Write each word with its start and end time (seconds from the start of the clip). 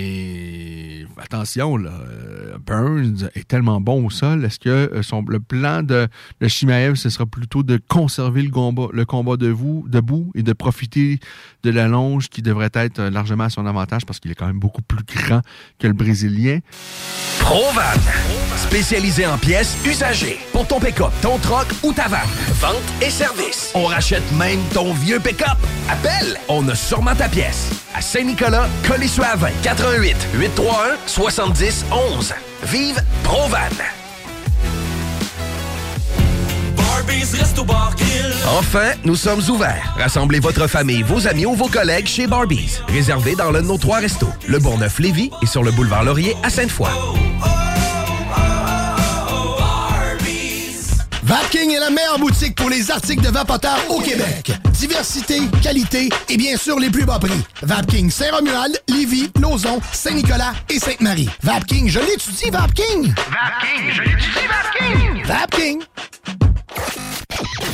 Et 0.00 1.06
attention, 1.16 1.76
là, 1.76 1.90
euh, 1.90 2.47
Burns 2.58 3.28
est 3.34 3.46
tellement 3.46 3.80
bon 3.80 4.04
au 4.04 4.10
sol. 4.10 4.44
Est-ce 4.44 4.58
que 4.58 4.68
euh, 4.68 5.02
son, 5.02 5.24
le 5.28 5.40
plan 5.40 5.82
de, 5.82 6.08
de 6.40 6.48
Shimaev, 6.48 6.94
ce 6.94 7.10
sera 7.10 7.26
plutôt 7.26 7.62
de 7.62 7.80
conserver 7.88 8.42
le 8.42 8.50
combat, 8.50 8.88
le 8.92 9.04
combat 9.04 9.36
de 9.36 9.48
vous, 9.48 9.84
debout 9.88 10.30
et 10.34 10.42
de 10.42 10.52
profiter 10.52 11.18
de 11.62 11.70
la 11.70 11.88
longe 11.88 12.28
qui 12.28 12.42
devrait 12.42 12.70
être 12.74 13.02
largement 13.02 13.44
à 13.44 13.50
son 13.50 13.66
avantage 13.66 14.04
parce 14.06 14.20
qu'il 14.20 14.30
est 14.30 14.34
quand 14.34 14.46
même 14.46 14.58
beaucoup 14.58 14.82
plus 14.82 15.04
grand 15.04 15.40
que 15.78 15.86
le 15.86 15.92
Brésilien? 15.92 16.60
Provan, 17.40 17.98
spécialisé 18.56 19.26
en 19.26 19.38
pièces 19.38 19.78
usagées 19.86 20.38
pour 20.52 20.66
ton 20.66 20.80
pick-up, 20.80 21.12
ton 21.22 21.38
troc 21.38 21.66
ou 21.82 21.92
ta 21.92 22.08
vanne. 22.08 22.28
Vente 22.60 22.76
et 23.00 23.10
service. 23.10 23.72
On 23.74 23.84
rachète 23.84 24.30
même 24.36 24.60
ton 24.74 24.92
vieux 24.92 25.20
pick-up. 25.20 25.56
Appelle, 25.88 26.36
on 26.48 26.68
a 26.68 26.74
sûrement 26.74 27.14
ta 27.14 27.28
pièce. 27.28 27.70
À 27.94 28.00
Saint-Nicolas, 28.02 28.68
Colissois-20, 28.84 29.50
88 29.62 30.16
831 30.34 30.96
70 31.06 31.86
11. 31.90 32.34
Vive 32.64 33.02
Provan. 33.22 33.58
Enfin, 38.58 38.92
nous 39.04 39.14
sommes 39.14 39.40
ouverts. 39.48 39.94
Rassemblez 39.98 40.40
votre 40.40 40.66
famille, 40.66 41.02
vos 41.02 41.26
amis 41.26 41.46
ou 41.46 41.54
vos 41.54 41.68
collègues 41.68 42.06
chez 42.06 42.26
Barbies. 42.26 42.80
Réservé 42.88 43.34
dans 43.34 43.50
l'un 43.50 43.62
de 43.62 43.66
nos 43.66 43.78
trois 43.78 43.98
restos, 43.98 44.32
le 44.46 44.58
Bourgneuf-Lévis 44.58 45.30
et 45.42 45.46
sur 45.46 45.62
le 45.62 45.70
boulevard 45.70 46.04
Laurier 46.04 46.34
à 46.42 46.50
Sainte-Foy. 46.50 46.88
Vapking 51.28 51.72
est 51.72 51.78
la 51.78 51.90
meilleure 51.90 52.18
boutique 52.18 52.54
pour 52.54 52.70
les 52.70 52.90
articles 52.90 53.20
de 53.22 53.28
vapoteurs 53.28 53.78
au 53.90 54.00
Québec. 54.00 54.50
Diversité, 54.72 55.40
qualité 55.62 56.08
et 56.30 56.38
bien 56.38 56.56
sûr 56.56 56.80
les 56.80 56.88
plus 56.88 57.04
bas 57.04 57.18
prix. 57.18 57.44
Vapking 57.60 58.10
Saint-Romuald, 58.10 58.80
Lévis, 58.88 59.30
Lauson, 59.38 59.78
Saint-Nicolas 59.92 60.54
et 60.70 60.78
Sainte-Marie. 60.78 61.28
Vapking, 61.42 61.86
je 61.90 62.00
l'étudie, 62.00 62.48
Vapking! 62.48 63.12
Vapking, 63.12 63.90
je 63.92 64.02
l'étudie, 64.04 64.46
Vapking! 64.48 65.24
Vapking! 65.26 65.82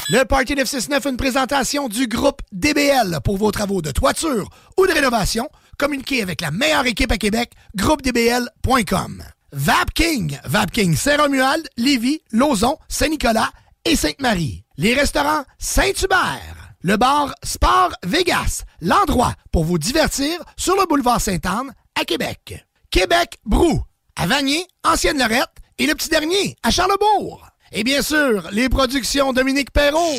Le 0.09 0.25
Party 0.25 0.57
969, 0.57 1.07
une 1.07 1.17
présentation 1.17 1.87
du 1.87 2.09
groupe 2.09 2.41
DBL 2.51 3.21
pour 3.23 3.37
vos 3.37 3.53
travaux 3.53 3.83
de 3.83 3.93
toiture 3.93 4.49
ou 4.77 4.89
de 4.89 4.93
rénovation. 4.93 5.49
Communiquez 5.79 6.23
avec 6.23 6.41
la 6.41 6.51
meilleure 6.51 6.87
équipe 6.87 7.13
à 7.13 7.19
Québec, 7.19 7.53
groupedbl.com. 7.77 9.23
Vapking, 9.57 10.37
Vapking 10.47 10.97
Saint-Romuald, 10.97 11.69
Lévis, 11.77 12.21
Lauson, 12.33 12.77
Saint-Nicolas 12.89 13.51
et 13.85 13.95
Sainte-Marie. 13.95 14.65
Les 14.77 14.95
restaurants 14.95 15.45
Saint-Hubert. 15.59 16.75
Le 16.81 16.97
bar 16.97 17.33
Sport 17.45 17.93
Vegas, 18.05 18.65
l'endroit 18.81 19.33
pour 19.53 19.65
vous 19.65 19.79
divertir 19.79 20.43
sur 20.57 20.75
le 20.75 20.87
boulevard 20.87 21.21
Sainte-Anne 21.21 21.73
à 21.95 22.05
Québec. 22.05 22.67
Québec 22.91 23.39
Brou, 23.47 23.81
à 24.17 24.27
Vanier, 24.27 24.67
Ancienne-Lorette 24.83 25.55
et 25.79 25.87
le 25.87 25.95
petit 25.95 26.09
dernier 26.09 26.57
à 26.65 26.71
Charlebourg. 26.71 27.47
Et 27.71 27.85
bien 27.85 28.03
sûr, 28.03 28.49
les 28.51 28.69
productions 28.69 29.33
Dominique 29.33 29.71
Perrault. 29.73 30.19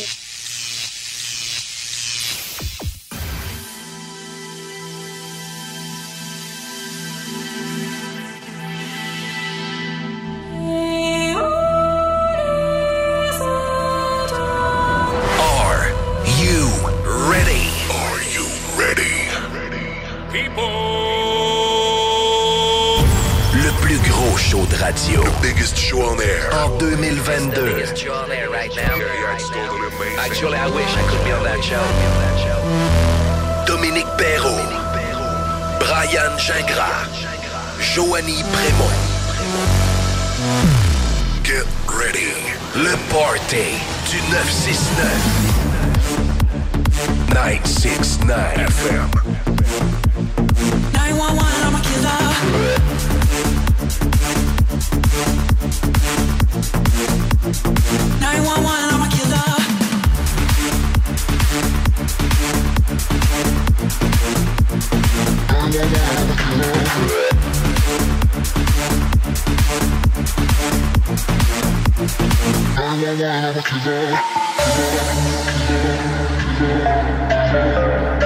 2022. 27.15 27.95
Dominique 33.65 34.07
Perrault, 34.17 34.69
Brian 35.79 36.37
Gingras, 36.37 37.07
Joanie 37.79 38.43
Prémont. 38.51 38.91
Get 41.43 41.65
ready. 41.87 42.33
Le 42.75 42.95
party 43.09 43.79
du 44.11 44.17
969. 44.31 45.55
969 47.33 48.57
FM. 48.57 49.09
911, 50.93 51.63
I'm 51.63 51.75
a 51.75 51.79
killer. 51.81 52.94
911, 54.75 54.91
I'm 58.91 59.01
a 59.01 59.09
killer. 59.09 59.55
Nine 77.55 78.24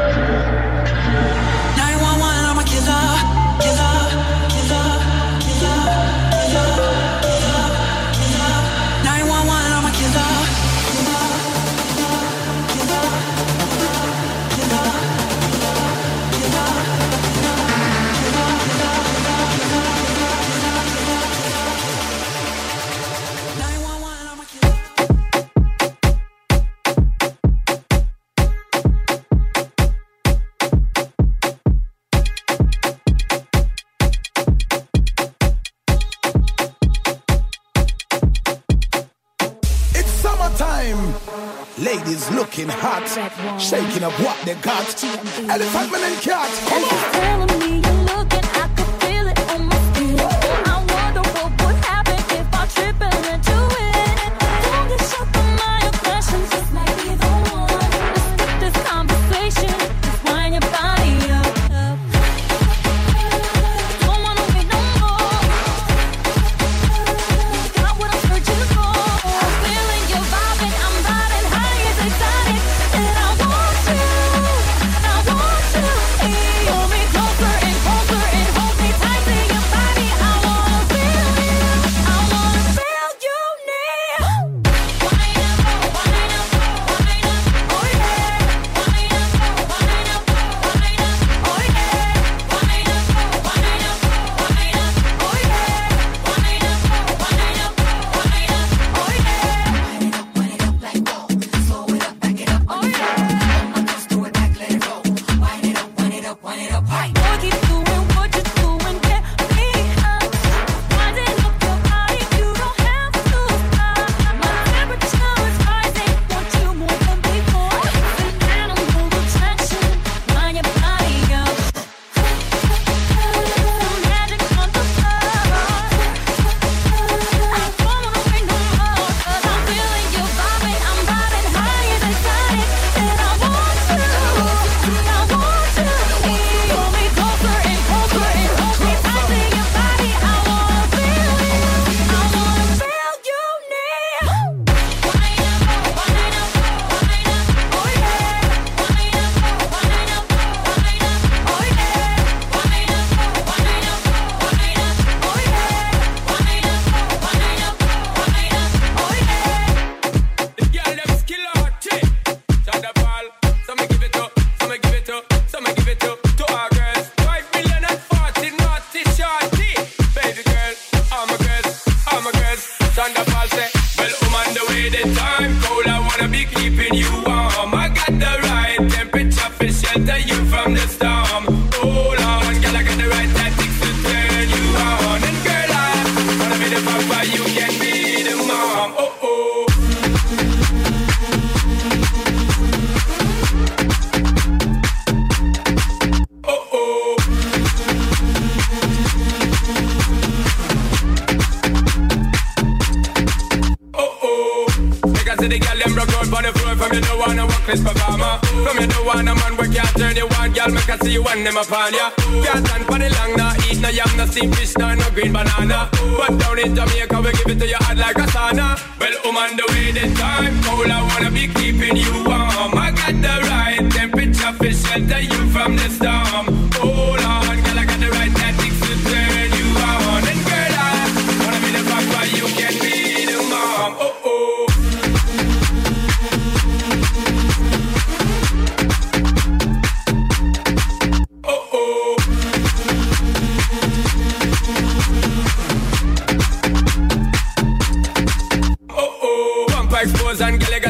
you 218.34 218.40
hot 218.40 218.56
like 218.56 218.64
a 218.64 218.78
sauna. 218.78 219.00
Well, 219.00 219.14
I'm 219.26 219.38
on 219.38 219.58
the 219.58 219.66
way 219.70 219.92
the 219.92 220.16
time 220.16 220.64
cold, 220.64 220.90
I 220.90 221.02
wanna 221.02 221.32
be 221.32 221.48
keeping 221.48 221.98
you 221.98 222.14
warm. 222.26 222.78
I 222.78 222.92
got 222.92 223.16
the 223.22 223.50
right 223.50 223.92
temperature 223.92 224.54
for 224.54 224.72
shelter 224.72 225.22
you 225.22 225.50
from 225.52 225.76
the 225.76 225.90
storm. 225.90 226.70
Hold 226.76 227.19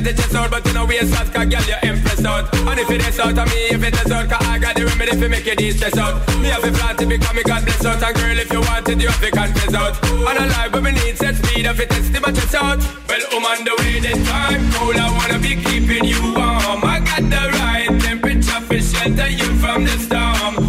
the 0.10 0.22
chest 0.22 0.36
out, 0.36 0.50
but 0.50 0.66
you 0.66 0.74
know 0.74 0.86
we 0.86 0.98
a 0.98 1.06
soft 1.06 1.34
car, 1.34 1.46
girl, 1.46 1.62
you 1.64 1.76
impress 1.84 2.24
out. 2.26 2.54
And 2.54 2.80
if 2.80 2.90
it 2.90 3.06
is 3.08 3.20
out 3.20 3.38
of 3.38 3.48
me, 3.50 3.70
if 3.70 3.84
it 3.84 3.94
is 3.94 4.12
out, 4.12 4.30
cause 4.30 4.46
I 4.48 4.58
got 4.58 4.76
the 4.76 4.86
remedy 4.86 5.12
for 5.12 5.30
make 5.30 5.46
you 5.46 5.56
de-stress 5.56 5.98
out. 5.98 6.26
Me 6.42 6.50
have 6.50 6.64
a 6.64 6.72
flat 6.74 6.98
to 6.98 7.06
become 7.06 7.36
me 7.36 7.44
God 7.44 7.64
bless 7.66 7.86
out, 7.86 8.02
and 8.02 8.16
girl, 8.16 8.40
if 8.40 8.52
you 8.52 8.62
want 8.62 8.90
it, 8.90 9.02
you 9.02 9.08
have 9.08 9.22
to 9.22 9.32
confess 9.32 9.74
out. 9.74 9.94
And 10.04 10.38
a 10.40 10.46
life 10.48 10.72
where 10.74 10.82
me 10.82 10.92
need 10.92 11.18
set 11.18 11.36
speed, 11.36 11.66
if 11.66 11.80
it 11.80 11.92
is 11.92 12.10
my 12.22 12.32
chest 12.32 12.56
out. 12.56 12.80
Well, 13.08 13.22
I'm 13.32 13.46
on 13.46 13.64
the 13.66 13.76
way 13.80 14.00
this 14.00 14.20
time, 14.28 14.72
cold, 14.74 14.96
I 14.96 15.10
wanna 15.14 15.40
be 15.40 15.56
keeping 15.56 16.06
you 16.06 16.22
warm. 16.34 16.82
I 16.84 17.00
got 17.06 17.24
the 17.30 17.44
right 17.60 18.02
temperature 18.02 18.62
for 18.66 18.80
shelter 18.80 19.30
you 19.30 19.50
from 19.62 19.86
the 19.86 19.96
storm. 20.00 20.69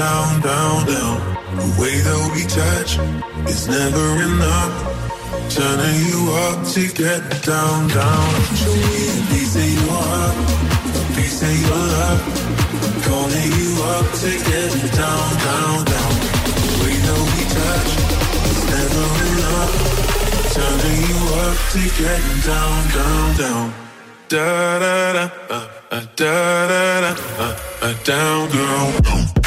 down, 0.00 0.40
down, 0.40 0.86
down. 0.86 1.16
The 1.60 1.68
way 1.80 1.94
that 2.06 2.22
we 2.34 2.42
touch 2.48 2.92
is 3.52 3.68
never 3.68 4.06
enough. 4.28 4.74
Turning 5.52 5.98
you 6.08 6.20
up 6.46 6.58
to 6.74 6.82
get 7.02 7.20
down, 7.44 7.78
down. 7.92 8.28
Show 8.60 8.76
me 8.80 9.00
a 9.12 9.20
piece 9.28 9.54
of 9.60 9.68
your 9.76 9.92
heart, 9.92 10.36
a 10.96 11.02
piece 11.16 11.40
of 11.48 11.54
your 11.64 11.82
love. 11.92 12.22
Calling 13.04 13.50
you 13.60 13.70
up 13.94 14.06
to 14.22 14.30
get 14.48 14.72
down, 15.00 15.28
down, 15.46 15.78
down. 15.92 16.12
The 16.64 16.72
way 16.80 16.96
that 17.04 17.20
we 17.30 17.42
touch 17.58 17.90
is 18.52 18.60
never 18.72 19.06
enough. 19.32 19.72
Turning 20.56 21.00
you 21.10 21.20
up 21.44 21.58
to 21.74 21.82
get 22.00 22.22
down, 22.48 22.78
down, 22.96 23.26
down 23.42 23.90
da 24.30 24.78
da 24.78 25.12
da 25.12 25.24
uh, 25.50 25.68
uh, 25.90 26.06
da 26.14 26.68
da 26.70 27.00
da 27.00 27.12
uh, 27.42 27.58
uh, 27.82 27.94
down 28.04 28.48
down, 28.48 29.02
down. 29.02 29.39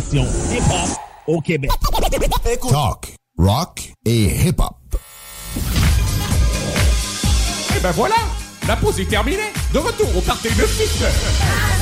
Station 0.00 0.24
hip-hop 0.50 0.88
au 1.26 1.40
Québec. 1.42 1.70
Talk, 2.70 3.14
rock 3.36 3.92
et 4.06 4.24
hip-hop. 4.24 4.74
Et 7.76 7.80
ben 7.80 7.90
voilà, 7.90 8.14
la 8.66 8.76
pause 8.76 8.98
est 9.00 9.08
terminée. 9.08 9.52
De 9.74 9.78
retour 9.78 10.08
au 10.16 10.22
party 10.22 10.48
de 10.48 10.66
6 10.66 11.81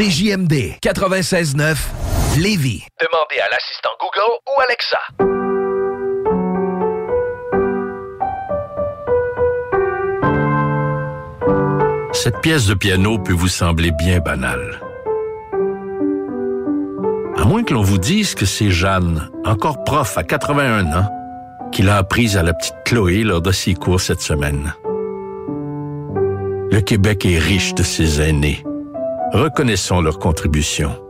CJMD 0.00 0.78
96.9 0.82 1.76
Lévis. 2.38 2.86
Demandez 2.98 3.38
à 3.38 3.48
l'assistant 3.50 3.90
Google 4.00 4.32
ou 4.48 4.60
Alexa. 4.62 4.98
Cette 12.14 12.40
pièce 12.40 12.66
de 12.66 12.72
piano 12.72 13.18
peut 13.18 13.34
vous 13.34 13.48
sembler 13.48 13.90
bien 13.90 14.20
banale. 14.20 14.80
À 17.36 17.44
moins 17.44 17.62
que 17.62 17.74
l'on 17.74 17.82
vous 17.82 17.98
dise 17.98 18.34
que 18.34 18.46
c'est 18.46 18.70
Jeanne, 18.70 19.30
encore 19.44 19.84
prof 19.84 20.16
à 20.16 20.22
81 20.22 20.96
ans, 20.96 21.10
qui 21.72 21.82
l'a 21.82 21.98
apprise 21.98 22.38
à 22.38 22.42
la 22.42 22.54
petite 22.54 22.76
Chloé 22.86 23.22
lors 23.22 23.42
de 23.42 23.52
ses 23.52 23.74
cours 23.74 24.00
cette 24.00 24.22
semaine. 24.22 24.72
Le 26.72 26.80
Québec 26.80 27.26
est 27.26 27.38
riche 27.38 27.74
de 27.74 27.82
ses 27.82 28.22
aînés. 28.22 28.64
Reconnaissons 29.32 30.00
leur 30.02 30.18
contribution. 30.18 31.09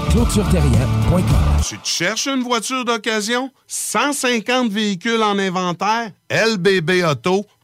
ClôtureTerrien.com. 0.11 1.61
Tu 1.65 1.77
cherches 1.85 2.27
une 2.27 2.43
voiture 2.43 2.83
d'occasion? 2.83 3.49
150 3.67 4.69
véhicules 4.69 5.23
en 5.23 5.39
inventaire? 5.39 6.11
LBBauto.com. 6.29 7.60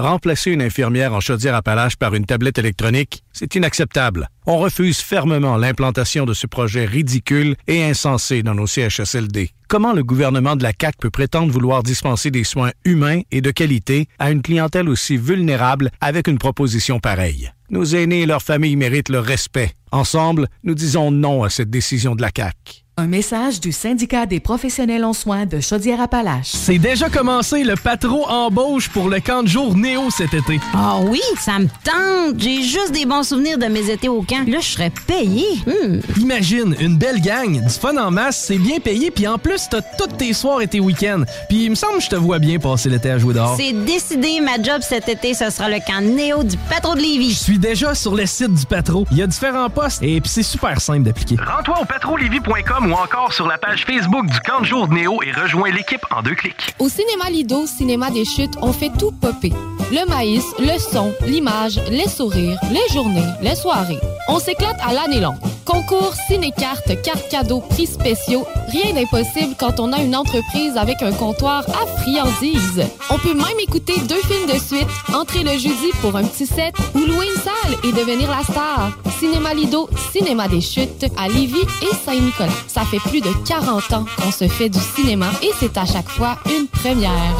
remplacer 0.00 0.50
une 0.50 0.62
infirmière 0.62 1.14
en 1.14 1.20
chaudière-appalaches 1.20 1.96
par 1.96 2.14
une 2.14 2.26
tablette 2.26 2.58
électronique, 2.58 3.22
c'est 3.32 3.54
inacceptable. 3.54 4.28
On 4.46 4.58
refuse 4.58 4.98
fermement 4.98 5.56
l'implantation 5.56 6.26
de 6.26 6.34
ce 6.34 6.46
projet 6.46 6.84
ridicule 6.84 7.56
et 7.66 7.84
insensé 7.84 8.42
dans 8.42 8.54
nos 8.54 8.66
CHSLD. 8.66 9.50
Comment 9.68 9.92
le 9.92 10.02
gouvernement 10.02 10.56
de 10.56 10.62
la 10.62 10.72
CAQ 10.78 10.98
peut 10.98 11.10
prétendre 11.10 11.52
vouloir 11.52 11.82
dispenser 11.82 12.30
des 12.30 12.44
soins 12.44 12.72
humains 12.84 13.20
et 13.30 13.40
de 13.40 13.50
qualité 13.50 14.08
à 14.18 14.30
une 14.30 14.42
clientèle 14.42 14.88
aussi 14.88 15.16
vulnérable 15.16 15.90
avec 16.00 16.26
une 16.26 16.38
proposition 16.38 16.98
pareille? 16.98 17.52
Nos 17.70 17.84
aînés 17.84 18.22
et 18.22 18.26
leurs 18.26 18.42
familles 18.42 18.76
méritent 18.76 19.10
le 19.10 19.20
respect. 19.20 19.72
Ensemble, 19.92 20.48
nous 20.64 20.74
disons 20.74 21.10
non 21.12 21.44
à 21.44 21.50
cette 21.50 21.70
décision 21.70 22.16
de 22.16 22.22
la 22.22 22.30
CAQ. 22.34 22.79
Un 22.96 23.06
message 23.06 23.60
du 23.60 23.72
syndicat 23.72 24.26
des 24.26 24.40
professionnels 24.40 25.06
en 25.06 25.14
soins 25.14 25.46
de 25.46 25.58
Chaudière-Appalaches. 25.60 26.50
C'est 26.52 26.76
déjà 26.76 27.08
commencé 27.08 27.64
le 27.64 27.74
patro 27.74 28.28
embauche 28.28 28.90
pour 28.90 29.08
le 29.08 29.20
camp 29.20 29.42
de 29.42 29.48
jour 29.48 29.74
Néo 29.74 30.10
cet 30.10 30.34
été. 30.34 30.60
Ah 30.74 30.98
oui, 31.02 31.22
ça 31.38 31.58
me 31.58 31.66
tente. 31.82 32.38
J'ai 32.38 32.62
juste 32.62 32.92
des 32.92 33.06
bons 33.06 33.22
souvenirs 33.22 33.56
de 33.56 33.66
mes 33.66 33.88
étés 33.90 34.10
au 34.10 34.20
camp. 34.20 34.46
Là, 34.46 34.58
je 34.60 34.66
serais 34.66 34.92
payé. 35.06 35.46
Hmm. 35.66 36.00
Imagine, 36.20 36.76
une 36.78 36.98
belle 36.98 37.22
gang, 37.22 37.64
du 37.64 37.72
fun 37.72 37.96
en 37.96 38.10
masse, 38.10 38.44
c'est 38.48 38.58
bien 38.58 38.80
payé, 38.80 39.10
puis 39.10 39.26
en 39.26 39.38
plus, 39.38 39.66
t'as 39.70 39.80
tous 39.80 40.08
tes 40.18 40.34
soirs 40.34 40.60
et 40.60 40.66
tes 40.68 40.80
week-ends. 40.80 41.22
Puis 41.48 41.64
il 41.64 41.70
me 41.70 41.76
semble 41.76 41.98
que 41.98 42.04
je 42.04 42.10
te 42.10 42.16
vois 42.16 42.38
bien 42.38 42.58
passer 42.58 42.90
l'été 42.90 43.10
à 43.10 43.18
jouer 43.18 43.32
dehors. 43.32 43.56
C'est 43.56 43.72
décidé, 43.72 44.42
ma 44.42 44.62
job 44.62 44.82
cet 44.82 45.08
été, 45.08 45.32
ce 45.32 45.48
sera 45.48 45.70
le 45.70 45.78
camp 45.86 46.02
Néo 46.02 46.42
du 46.42 46.58
patro 46.68 46.94
de 46.94 47.00
Lévis. 47.00 47.30
Je 47.30 47.38
suis 47.38 47.58
déjà 47.58 47.94
sur 47.94 48.14
le 48.14 48.26
site 48.26 48.52
du 48.52 48.66
patro. 48.66 49.06
Il 49.10 49.16
y 49.16 49.22
a 49.22 49.26
différents 49.26 49.70
postes 49.70 50.02
et 50.02 50.20
puis 50.20 50.28
c'est 50.28 50.42
super 50.42 50.78
simple 50.82 51.04
d'appliquer. 51.04 51.36
Rends-toi 51.36 51.80
au 51.80 51.84
patrolevy.com 51.86 52.79
ou 52.84 52.92
encore 52.92 53.32
sur 53.32 53.46
la 53.46 53.58
page 53.58 53.84
Facebook 53.84 54.26
du 54.26 54.40
camp 54.40 54.60
de 54.60 54.64
jour 54.64 54.88
de 54.88 54.94
Néo 54.94 55.22
et 55.22 55.32
rejoins 55.32 55.70
l'équipe 55.70 56.04
en 56.10 56.22
deux 56.22 56.34
clics. 56.34 56.74
Au 56.78 56.88
cinéma 56.88 57.28
Lido, 57.30 57.66
cinéma 57.66 58.10
des 58.10 58.24
chutes, 58.24 58.54
on 58.62 58.72
fait 58.72 58.90
tout 58.98 59.12
popper. 59.12 59.52
Le 59.90 60.08
maïs, 60.08 60.44
le 60.58 60.78
son, 60.78 61.12
l'image, 61.26 61.80
les 61.90 62.08
sourires, 62.08 62.58
les 62.70 62.94
journées, 62.94 63.26
les 63.42 63.56
soirées. 63.56 63.98
On 64.28 64.38
s'éclate 64.38 64.78
à 64.82 64.92
l'année 64.92 65.20
longue. 65.20 65.38
Concours, 65.64 66.14
ciné-cartes, 66.28 67.02
cartes 67.02 67.28
cadeaux, 67.28 67.60
prix 67.60 67.86
spéciaux, 67.86 68.46
rien 68.68 68.94
d'impossible 68.94 69.54
quand 69.58 69.78
on 69.78 69.92
a 69.92 70.00
une 70.00 70.16
entreprise 70.16 70.76
avec 70.76 71.02
un 71.02 71.12
comptoir 71.12 71.64
à 71.68 71.86
friandises. 72.00 72.86
On 73.10 73.18
peut 73.18 73.34
même 73.34 73.60
écouter 73.60 73.98
deux 74.00 74.22
films 74.22 74.46
de 74.46 74.58
suite, 74.58 74.88
entrer 75.14 75.42
le 75.42 75.52
jeudi 75.52 75.90
pour 76.00 76.16
un 76.16 76.24
petit 76.24 76.46
set 76.46 76.74
ou 76.94 76.98
louer 76.98 77.26
une 77.26 77.42
salle 77.42 77.78
et 77.84 77.92
devenir 77.92 78.30
la 78.30 78.42
star. 78.42 78.90
Cinéma 79.20 79.52
Lido, 79.52 79.86
cinéma 80.12 80.48
des 80.48 80.62
chutes 80.62 81.04
à 81.18 81.28
Lévis 81.28 81.66
et 81.82 81.94
Saint-Nicolas. 82.06 82.48
Ça 82.66 82.86
fait 82.86 83.00
plus 83.00 83.20
de 83.20 83.28
40 83.46 83.92
ans 83.92 84.06
qu'on 84.16 84.32
se 84.32 84.48
fait 84.48 84.70
du 84.70 84.78
cinéma 84.96 85.30
et 85.42 85.50
c'est 85.60 85.76
à 85.76 85.84
chaque 85.84 86.08
fois 86.08 86.38
une 86.46 86.66
première. 86.66 87.36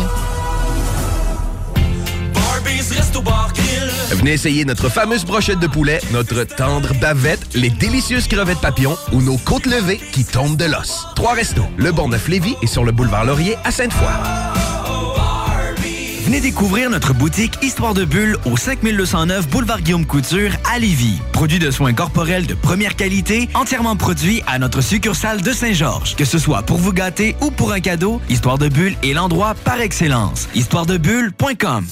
Venez 4.11 4.33
essayer 4.33 4.67
notre 4.67 4.91
fameuse 4.91 5.25
brochette 5.25 5.59
de 5.59 5.67
poulet, 5.69 6.01
notre 6.13 6.45
tendre 6.45 6.93
bavette, 7.01 7.55
les 7.55 7.71
délicieuses 7.71 8.29
crevettes 8.29 8.61
papillons 8.61 8.99
ou 9.13 9.23
nos 9.23 9.39
côtes 9.39 9.65
levées 9.65 10.01
qui 10.13 10.27
tombent 10.27 10.59
de 10.59 10.67
l'os. 10.67 11.07
Trois 11.17 11.33
restos, 11.33 11.65
le 11.79 11.93
Bon 11.93 12.09
Neuf 12.09 12.29
Lévis 12.29 12.57
et 12.61 12.67
sur 12.67 12.85
le 12.85 12.93
boulevard 12.93 13.25
Laurier 13.25 13.57
à 13.65 13.71
Sainte-Foy. 13.71 14.50
Venez 16.31 16.43
découvrir 16.43 16.91
notre 16.91 17.13
boutique 17.13 17.59
Histoire 17.61 17.93
de 17.93 18.05
Bulle 18.05 18.37
au 18.45 18.57
5209 18.57 19.49
Boulevard 19.49 19.81
Guillaume 19.81 20.07
Couture 20.07 20.53
à 20.73 20.79
Lévis. 20.79 21.19
Produit 21.33 21.59
de 21.59 21.73
soins 21.73 21.93
corporels 21.93 22.47
de 22.47 22.55
première 22.55 22.95
qualité, 22.95 23.49
entièrement 23.55 23.97
produit 23.97 24.41
à 24.47 24.61
notre 24.61 24.81
succursale 24.81 25.43
de 25.43 25.51
Saint-Georges. 25.53 26.15
Que 26.15 26.25
ce 26.25 26.39
soit 26.39 26.63
pour 26.63 26.77
vous 26.77 26.93
gâter 26.93 27.35
ou 27.41 27.51
pour 27.51 27.73
un 27.73 27.81
cadeau, 27.81 28.21
Histoire 28.29 28.59
de 28.59 28.69
Bulle 28.69 28.95
est 29.03 29.13
l'endroit 29.13 29.57
par 29.65 29.81
excellence. 29.81 30.49
Histoiredebulle.com 30.55 31.85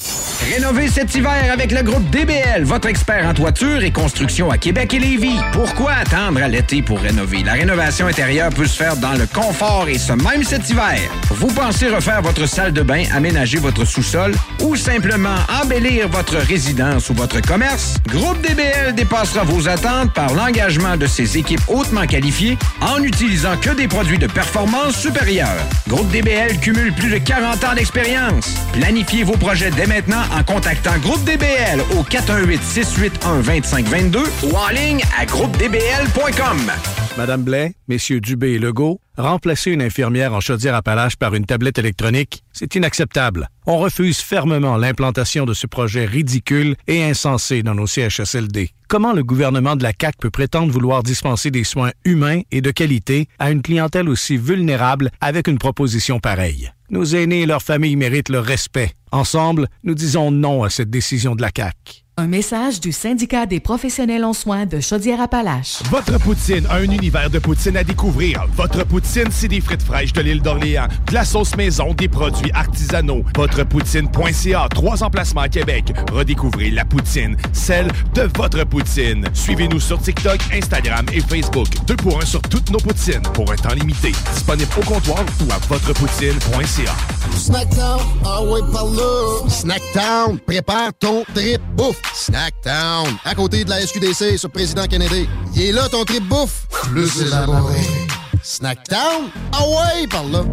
Rénover 0.54 0.86
cet 0.86 1.16
hiver 1.16 1.50
avec 1.52 1.72
le 1.72 1.82
groupe 1.82 2.08
DBL, 2.10 2.62
votre 2.62 2.86
expert 2.86 3.26
en 3.26 3.34
toiture 3.34 3.82
et 3.82 3.90
construction 3.90 4.52
à 4.52 4.56
Québec 4.56 4.94
et 4.94 5.00
Lévis. 5.00 5.40
Pourquoi 5.52 5.94
attendre 5.94 6.40
à 6.40 6.46
l'été 6.46 6.80
pour 6.80 7.00
rénover? 7.00 7.42
La 7.42 7.54
rénovation 7.54 8.06
intérieure 8.06 8.50
peut 8.50 8.68
se 8.68 8.76
faire 8.76 8.96
dans 8.96 9.14
le 9.14 9.26
confort 9.26 9.88
et 9.88 9.98
ce 9.98 10.12
même 10.12 10.44
cet 10.44 10.70
hiver. 10.70 11.00
Vous 11.30 11.48
pensez 11.48 11.88
refaire 11.88 12.22
votre 12.22 12.46
salle 12.46 12.72
de 12.72 12.82
bain, 12.82 13.02
aménager 13.12 13.58
votre 13.58 13.84
sous-sol 13.84 14.27
ou 14.62 14.76
simplement 14.76 15.36
embellir 15.62 16.08
votre 16.08 16.36
résidence 16.36 17.10
ou 17.10 17.14
votre 17.14 17.40
commerce? 17.40 17.94
Groupe 18.08 18.40
DBL 18.40 18.94
dépassera 18.94 19.44
vos 19.44 19.68
attentes 19.68 20.12
par 20.12 20.34
l'engagement 20.34 20.96
de 20.96 21.06
ses 21.06 21.38
équipes 21.38 21.60
hautement 21.68 22.06
qualifiées 22.06 22.58
en 22.80 23.00
n'utilisant 23.00 23.56
que 23.56 23.70
des 23.70 23.88
produits 23.88 24.18
de 24.18 24.26
performance 24.26 24.96
supérieure. 24.96 25.48
Groupe 25.88 26.10
DBL 26.10 26.58
cumule 26.60 26.92
plus 26.92 27.10
de 27.10 27.18
40 27.18 27.64
ans 27.64 27.74
d'expérience. 27.74 28.54
Planifiez 28.72 29.24
vos 29.24 29.36
projets 29.36 29.70
dès 29.70 29.86
maintenant 29.86 30.22
en 30.32 30.42
contactant 30.42 30.96
Groupe 30.98 31.24
DBL 31.24 31.80
au 31.98 32.02
418 32.02 32.62
681 32.62 33.42
2522 33.42 34.20
ou 34.44 34.56
en 34.56 34.68
ligne 34.68 35.02
à 35.18 35.24
groupedbl.com. 35.24 37.07
Madame 37.18 37.42
Blais, 37.42 37.74
Messieurs 37.88 38.20
Dubé 38.20 38.52
et 38.52 38.58
Legault, 38.60 39.00
remplacer 39.16 39.72
une 39.72 39.82
infirmière 39.82 40.34
en 40.34 40.40
Chaudière-Appalaches 40.40 41.16
par 41.16 41.34
une 41.34 41.46
tablette 41.46 41.76
électronique, 41.76 42.44
c'est 42.52 42.76
inacceptable. 42.76 43.48
On 43.66 43.76
refuse 43.78 44.18
fermement 44.18 44.76
l'implantation 44.76 45.44
de 45.44 45.52
ce 45.52 45.66
projet 45.66 46.04
ridicule 46.04 46.76
et 46.86 47.02
insensé 47.02 47.64
dans 47.64 47.74
nos 47.74 47.88
CHSLD. 47.88 48.70
Comment 48.86 49.12
le 49.12 49.24
gouvernement 49.24 49.74
de 49.74 49.82
la 49.82 49.90
CAQ 50.00 50.16
peut 50.20 50.30
prétendre 50.30 50.72
vouloir 50.72 51.02
dispenser 51.02 51.50
des 51.50 51.64
soins 51.64 51.90
humains 52.04 52.42
et 52.52 52.60
de 52.60 52.70
qualité 52.70 53.26
à 53.40 53.50
une 53.50 53.62
clientèle 53.62 54.08
aussi 54.08 54.36
vulnérable 54.36 55.10
avec 55.20 55.48
une 55.48 55.58
proposition 55.58 56.20
pareille? 56.20 56.70
Nos 56.88 57.04
aînés 57.04 57.42
et 57.42 57.46
leurs 57.46 57.62
familles 57.62 57.96
méritent 57.96 58.28
le 58.28 58.38
respect. 58.38 58.92
Ensemble, 59.10 59.66
nous 59.82 59.94
disons 59.96 60.30
non 60.30 60.62
à 60.62 60.70
cette 60.70 60.90
décision 60.90 61.34
de 61.34 61.42
la 61.42 61.50
CAQ. 61.54 62.04
Un 62.20 62.26
message 62.26 62.80
du 62.80 62.90
syndicat 62.90 63.46
des 63.46 63.60
professionnels 63.60 64.24
en 64.24 64.32
soins 64.32 64.66
de 64.66 64.80
Chaudière-Appalaches. 64.80 65.84
Votre 65.88 66.18
poutine, 66.18 66.66
un 66.68 66.82
univers 66.82 67.30
de 67.30 67.38
poutine 67.38 67.76
à 67.76 67.84
découvrir. 67.84 68.44
Votre 68.56 68.84
poutine, 68.84 69.28
c'est 69.30 69.46
des 69.46 69.60
frites 69.60 69.84
fraîches 69.84 70.12
de 70.12 70.22
l'île 70.22 70.42
d'Orléans, 70.42 70.88
de 71.06 71.14
la 71.14 71.24
sauce 71.24 71.54
maison, 71.54 71.94
des 71.94 72.08
produits 72.08 72.50
artisanaux. 72.52 73.22
Votrepoutine.ca, 73.36 74.66
trois 74.68 75.04
emplacements 75.04 75.42
à 75.42 75.48
Québec. 75.48 75.92
Redécouvrez 76.10 76.70
la 76.70 76.84
poutine, 76.84 77.36
celle 77.52 77.86
de 78.14 78.28
votre 78.36 78.64
poutine. 78.64 79.24
Suivez-nous 79.32 79.78
sur 79.78 80.00
TikTok, 80.02 80.40
Instagram 80.52 81.06
et 81.12 81.20
Facebook. 81.20 81.68
Deux 81.86 81.94
pour 81.94 82.20
un 82.20 82.26
sur 82.26 82.42
toutes 82.42 82.70
nos 82.70 82.80
poutines, 82.80 83.22
pour 83.32 83.48
un 83.52 83.56
temps 83.56 83.74
limité. 83.74 84.10
Disponible 84.34 84.72
au 84.76 84.84
comptoir 84.84 85.24
ou 85.46 85.52
à 85.52 85.58
votrepoutine.ca. 85.68 86.96
Snackdown, 87.36 88.00
ah 88.26 88.42
ouais, 88.42 88.60
par 88.72 88.86
là. 88.86 89.48
Snackdown, 89.48 90.40
prépare 90.40 90.90
ton 90.98 91.22
trip 91.32 91.60
bouffe. 91.76 92.07
Snackdown, 92.14 93.06
à 93.24 93.34
côté 93.34 93.64
de 93.64 93.70
la 93.70 93.80
SQDC 93.86 94.38
sur 94.38 94.50
Président 94.50 94.86
Kennedy. 94.86 95.28
Il 95.54 95.62
est 95.62 95.72
là 95.72 95.88
ton 95.88 96.04
trip 96.04 96.26
bouffe. 96.28 96.66
Plus 96.84 97.22
élaboré. 97.22 97.80
Snackdown, 98.42 99.30
ah 99.52 99.62
ouais, 99.68 100.06
par 100.08 100.24
là. 100.24 100.44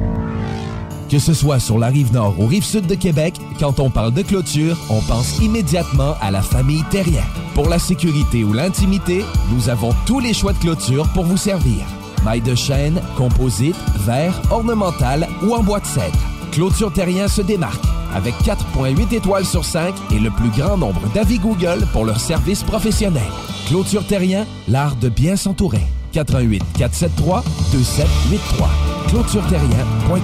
Que 1.09 1.19
ce 1.19 1.33
soit 1.33 1.59
sur 1.59 1.77
la 1.77 1.87
rive 1.87 2.11
nord 2.11 2.39
ou 2.39 2.47
rive 2.47 2.63
sud 2.63 2.87
de 2.87 2.95
Québec, 2.95 3.35
quand 3.59 3.79
on 3.79 3.89
parle 3.89 4.13
de 4.13 4.21
clôture, 4.23 4.77
on 4.89 5.01
pense 5.01 5.37
immédiatement 5.39 6.15
à 6.19 6.31
la 6.31 6.41
famille 6.41 6.83
Terrien. 6.89 7.23
Pour 7.53 7.69
la 7.69 7.79
sécurité 7.79 8.43
ou 8.43 8.53
l'intimité, 8.53 9.23
nous 9.51 9.69
avons 9.69 9.93
tous 10.05 10.19
les 10.19 10.33
choix 10.33 10.53
de 10.53 10.57
clôture 10.57 11.07
pour 11.13 11.25
vous 11.25 11.37
servir. 11.37 11.85
Maille 12.23 12.41
de 12.41 12.55
chêne, 12.55 13.01
composite, 13.15 13.75
verre, 13.99 14.41
ornemental 14.49 15.27
ou 15.43 15.53
en 15.53 15.61
bois 15.61 15.79
de 15.79 15.85
cèdre. 15.85 16.17
Clôture 16.51 16.91
Terrien 16.93 17.27
se 17.27 17.41
démarque 17.41 17.83
avec 18.13 18.33
4.8 18.35 19.13
étoiles 19.13 19.45
sur 19.45 19.65
5 19.65 19.93
et 20.11 20.19
le 20.19 20.29
plus 20.31 20.49
grand 20.49 20.77
nombre 20.77 21.01
d'avis 21.13 21.39
Google 21.39 21.85
pour 21.91 22.05
leur 22.05 22.19
service 22.19 22.63
professionnel. 22.63 23.23
Clôture 23.67 24.05
Terrien, 24.05 24.45
l'art 24.67 24.95
de 24.95 25.09
bien 25.09 25.35
s'entourer. 25.35 25.81
88 26.13 26.63
473 26.77 27.43
2783. 27.71 28.69
clôtureterrien.com 29.09 30.15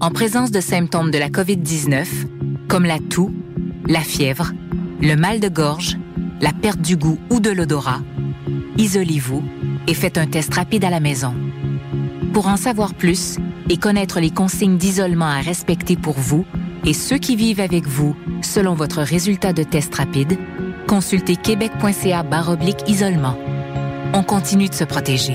En 0.00 0.10
présence 0.10 0.50
de 0.50 0.60
symptômes 0.60 1.10
de 1.10 1.18
la 1.18 1.30
COVID-19, 1.30 2.06
comme 2.68 2.84
la 2.84 2.98
toux, 2.98 3.32
la 3.86 4.00
fièvre, 4.00 4.52
le 5.00 5.14
mal 5.16 5.40
de 5.40 5.48
gorge, 5.48 5.96
la 6.40 6.52
perte 6.52 6.82
du 6.82 6.96
goût 6.96 7.18
ou 7.30 7.40
de 7.40 7.50
l'odorat, 7.50 8.00
isolez-vous 8.76 9.42
et 9.86 9.94
faites 9.94 10.18
un 10.18 10.26
test 10.26 10.52
rapide 10.52 10.84
à 10.84 10.90
la 10.90 11.00
maison. 11.00 11.32
Pour 12.34 12.48
en 12.48 12.56
savoir 12.56 12.92
plus 12.92 13.38
et 13.68 13.76
connaître 13.76 14.20
les 14.20 14.30
consignes 14.30 14.78
d'isolement 14.78 15.26
à 15.26 15.40
respecter 15.40 15.96
pour 15.96 16.14
vous 16.14 16.44
et 16.84 16.92
ceux 16.92 17.18
qui 17.18 17.36
vivent 17.36 17.60
avec 17.60 17.86
vous 17.86 18.16
selon 18.42 18.74
votre 18.74 19.02
résultat 19.02 19.52
de 19.52 19.62
test 19.62 19.94
rapide, 19.94 20.38
consultez 20.86 21.36
québec.ca 21.36 22.24
isolement. 22.86 23.36
On 24.14 24.22
continue 24.22 24.68
de 24.68 24.74
se 24.74 24.84
protéger. 24.84 25.34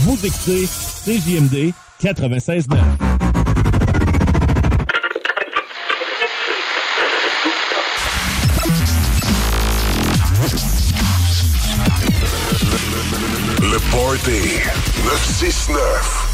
Vous 0.00 0.18
écoutez 0.24 0.66
CJMD 1.04 1.72
96.9. 2.02 2.76
Le 13.62 13.78
Party 13.90 14.60
969. 15.04 16.25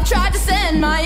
I've 0.00 0.08
tried 0.08 0.32
to 0.32 0.38
send, 0.38 0.80
my 0.80 1.02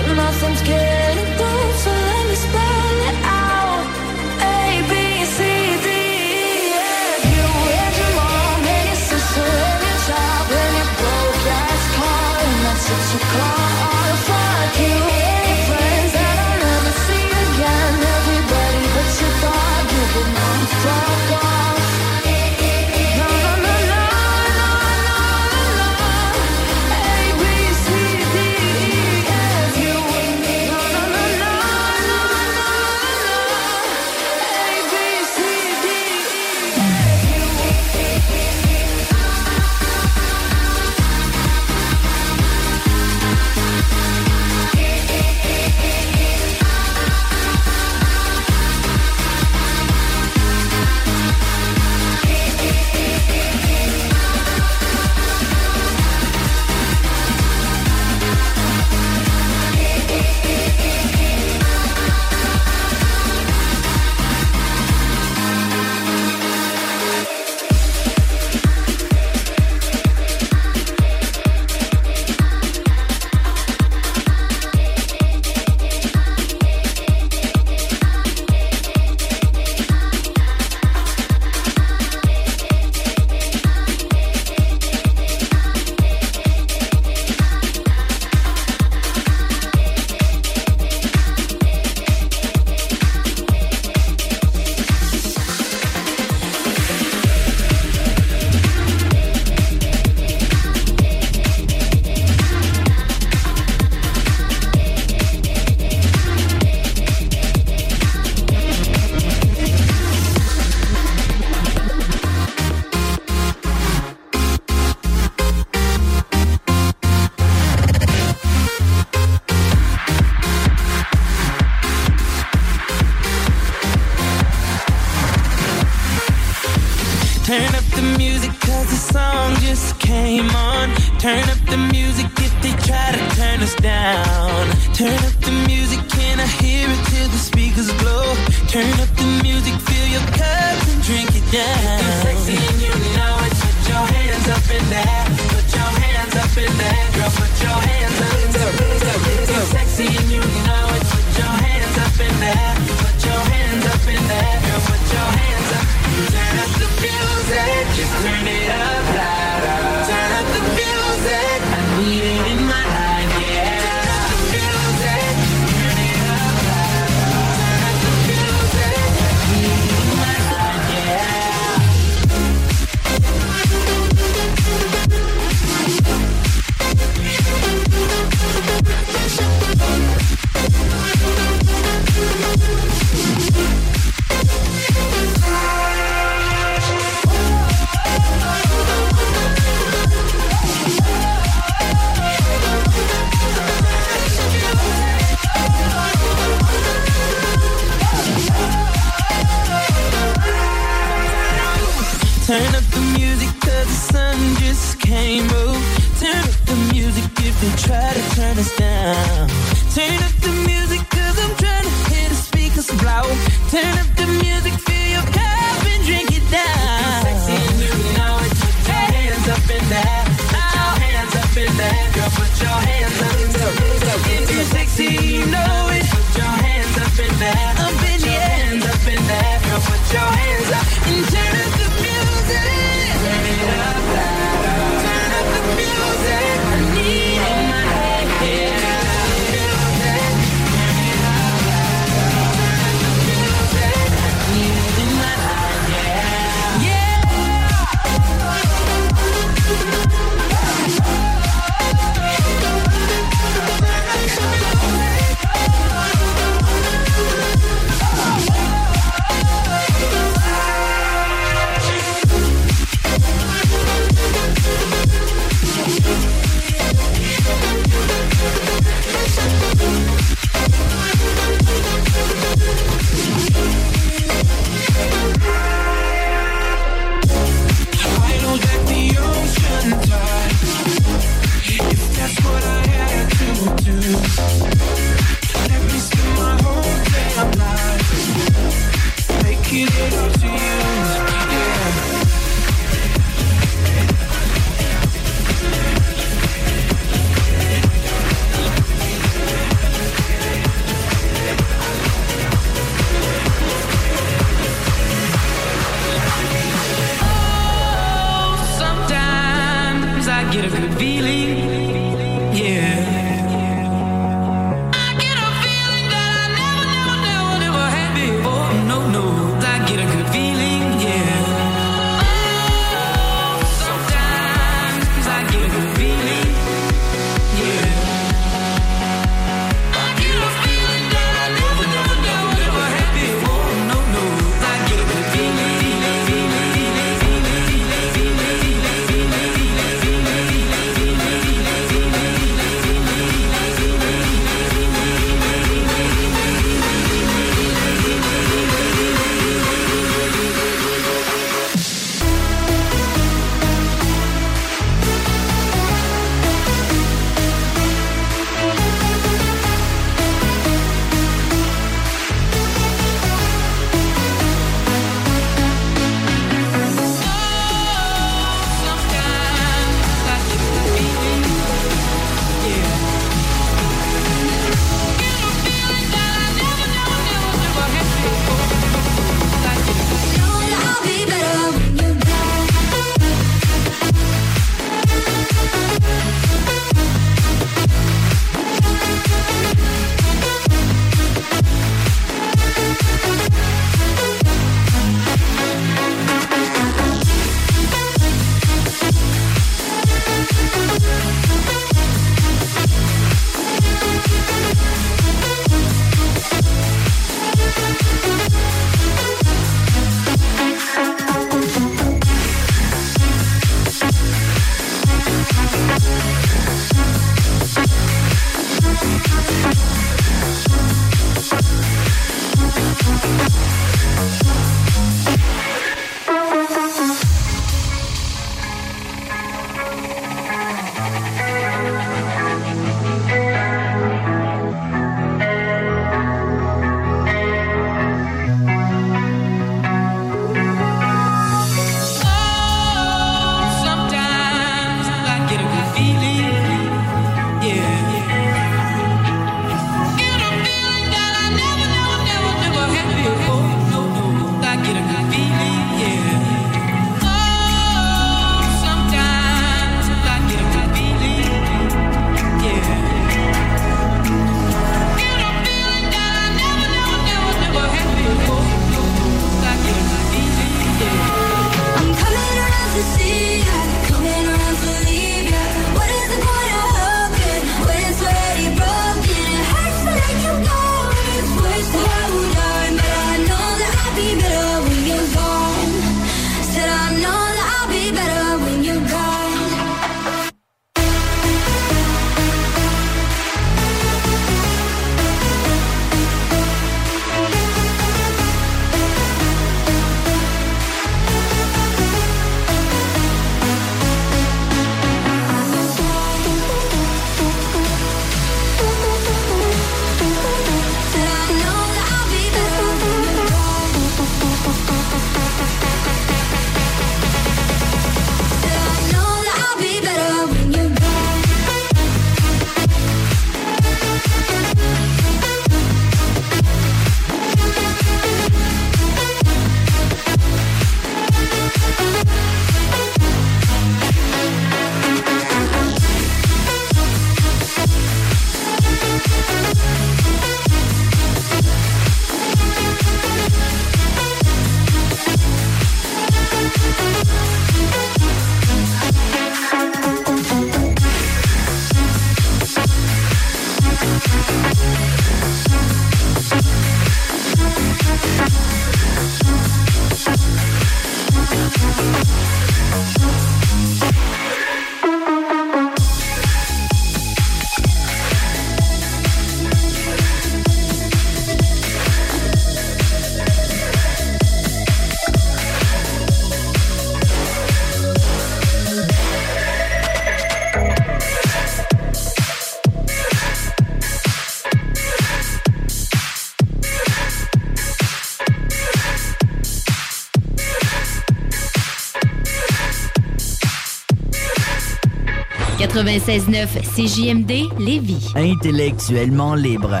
96.9 596.02 596.66
CJMD 596.96 597.78
Lévis. 597.78 598.32
Intellectuellement 598.34 599.54
libre. 599.54 600.00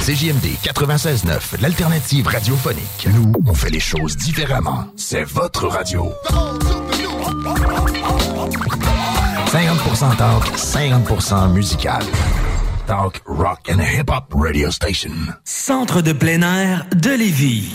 CJMD 0.00 0.56
96.9, 0.64 1.60
l'alternative 1.60 2.26
radiophonique. 2.28 3.06
Nous, 3.12 3.32
on 3.46 3.52
fait 3.52 3.68
les 3.68 3.80
choses 3.80 4.16
différemment. 4.16 4.86
C'est 4.96 5.24
votre 5.24 5.66
radio. 5.66 6.10
50% 9.52 10.16
talk, 10.16 10.44
50% 10.56 11.52
musical. 11.52 12.02
Talk, 12.86 13.20
rock 13.26 13.68
and 13.70 13.80
hip-hop 13.80 14.32
radio 14.32 14.70
station. 14.70 15.12
Centre 15.44 16.00
de 16.00 16.12
plein 16.12 16.40
air 16.40 16.86
de 16.96 17.10
Lévis. 17.10 17.74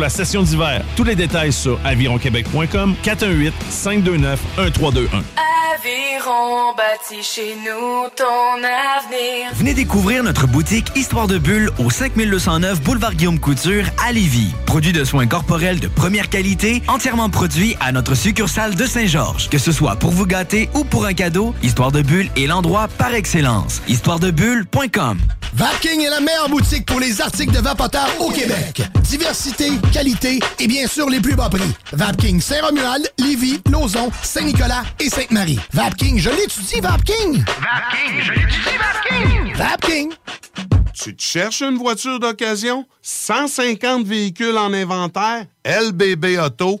la 0.00 0.08
session 0.08 0.42
d'hiver. 0.42 0.84
Tous 0.96 1.04
les 1.04 1.16
détails 1.16 1.52
sur 1.52 1.78
avironquebec.com 1.84 2.94
418 3.02 3.54
529 3.70 4.40
1321. 4.58 5.22
Aviron 5.78 6.74
bâti 6.76 7.22
chez 7.22 7.54
nous 7.54 8.08
ton 8.16 8.56
avenir. 8.56 9.52
Venez 9.54 9.74
découvrir 9.74 10.24
notre 10.24 10.46
boutique 10.48 10.90
Histoire 10.96 11.28
de 11.28 11.38
Bulle 11.38 11.70
au 11.78 11.88
5209 11.88 12.82
Boulevard 12.82 13.14
Guillaume 13.14 13.38
Couture 13.38 13.84
à 14.04 14.12
Lévis. 14.12 14.52
Produit 14.66 14.92
de 14.92 15.04
soins 15.04 15.26
corporels 15.26 15.78
de 15.78 15.86
première 15.86 16.28
qualité, 16.28 16.82
entièrement 16.88 17.30
produit 17.30 17.76
à 17.80 17.92
notre 17.92 18.14
succursale 18.14 18.74
de 18.74 18.86
Saint-Georges. 18.86 19.48
Que 19.48 19.58
ce 19.58 19.70
soit 19.70 19.96
pour 19.96 20.10
vous 20.10 20.26
gâter 20.26 20.68
ou 20.74 20.84
pour 20.84 21.06
un 21.06 21.14
cadeau, 21.14 21.54
Histoire 21.62 21.92
de 21.92 22.02
Bulle 22.02 22.28
est 22.36 22.46
l'endroit 22.46 22.88
par 22.88 23.14
excellence. 23.14 23.80
Histoiredebulle.com 23.88 25.18
Vapking 25.54 26.02
est 26.02 26.10
la 26.10 26.20
meilleure 26.20 26.48
boutique 26.48 26.86
pour 26.86 27.00
les 27.00 27.20
articles 27.20 27.52
de 27.52 27.58
vapoteurs 27.58 28.10
au 28.20 28.30
Québec. 28.30 28.82
Diversité, 29.02 29.70
qualité 29.88 30.38
et 30.58 30.66
bien 30.66 30.86
sûr 30.86 31.08
les 31.08 31.20
plus 31.20 31.34
bas 31.34 31.48
prix. 31.48 31.72
Vapking 31.92 32.40
Saint-Romuald, 32.40 33.10
Lévis, 33.18 33.60
Lauson, 33.70 34.10
Saint-Nicolas 34.22 34.84
et 35.00 35.08
Sainte-Marie. 35.08 35.58
Vapking, 35.72 36.18
je 36.18 36.30
l'étudie, 36.30 36.80
Vapking! 36.80 37.44
Vapking, 37.44 38.22
je 38.22 38.32
l'étudie, 38.32 38.76
Vapking! 38.78 39.54
Vapking! 39.54 40.12
Tu 41.00 41.14
te 41.14 41.22
cherches 41.22 41.62
une 41.62 41.78
voiture 41.78 42.18
d'occasion? 42.18 42.84
150 43.02 44.04
véhicules 44.04 44.58
en 44.58 44.72
inventaire? 44.72 45.46
LBB 45.64 46.38
Auto 46.44 46.80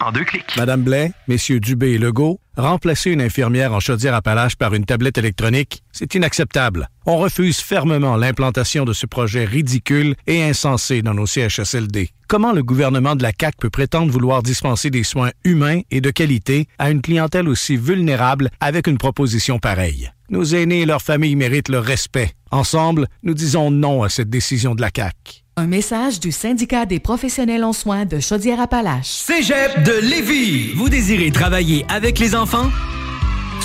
en 0.00 0.12
deux 0.12 0.24
clics. 0.24 0.56
Madame 0.56 0.82
Blais, 0.82 1.12
messieurs 1.28 1.60
Dubé 1.60 1.92
et 1.92 1.98
Legault, 1.98 2.40
remplacer 2.56 3.10
une 3.10 3.20
infirmière 3.20 3.72
en 3.72 3.80
chaudière-appalaches 3.80 4.56
par 4.56 4.74
une 4.74 4.84
tablette 4.84 5.18
électronique, 5.18 5.82
c'est 5.92 6.14
inacceptable. 6.14 6.88
On 7.04 7.18
refuse 7.18 7.58
fermement 7.58 8.16
l'implantation 8.16 8.84
de 8.84 8.92
ce 8.92 9.06
projet 9.06 9.44
ridicule 9.44 10.14
et 10.26 10.42
insensé 10.42 11.02
dans 11.02 11.14
nos 11.14 11.26
CHSLD. 11.26 12.10
Comment 12.28 12.52
le 12.52 12.62
gouvernement 12.62 13.14
de 13.14 13.22
la 13.22 13.32
CAQ 13.38 13.56
peut 13.60 13.70
prétendre 13.70 14.10
vouloir 14.10 14.42
dispenser 14.42 14.90
des 14.90 15.04
soins 15.04 15.30
humains 15.44 15.80
et 15.90 16.00
de 16.00 16.10
qualité 16.10 16.66
à 16.78 16.90
une 16.90 17.02
clientèle 17.02 17.48
aussi 17.48 17.76
vulnérable 17.76 18.50
avec 18.60 18.86
une 18.86 18.98
proposition 18.98 19.58
pareille? 19.58 20.10
Nos 20.28 20.44
aînés 20.44 20.82
et 20.82 20.86
leurs 20.86 21.02
familles 21.02 21.36
méritent 21.36 21.68
le 21.68 21.78
respect. 21.78 22.32
Ensemble, 22.50 23.06
nous 23.22 23.34
disons 23.34 23.70
non 23.70 24.02
à 24.02 24.08
cette 24.08 24.30
décision 24.30 24.74
de 24.74 24.80
la 24.80 24.90
CAQ. 24.94 25.45
Un 25.58 25.68
message 25.68 26.20
du 26.20 26.32
syndicat 26.32 26.84
des 26.84 27.00
professionnels 27.00 27.64
en 27.64 27.72
soins 27.72 28.04
de 28.04 28.20
Chaudière-Appalaches. 28.20 29.06
Cégep 29.06 29.82
de 29.84 30.06
Lévis. 30.06 30.74
Vous 30.74 30.90
désirez 30.90 31.30
travailler 31.30 31.86
avec 31.88 32.18
les 32.18 32.34
enfants? 32.34 32.70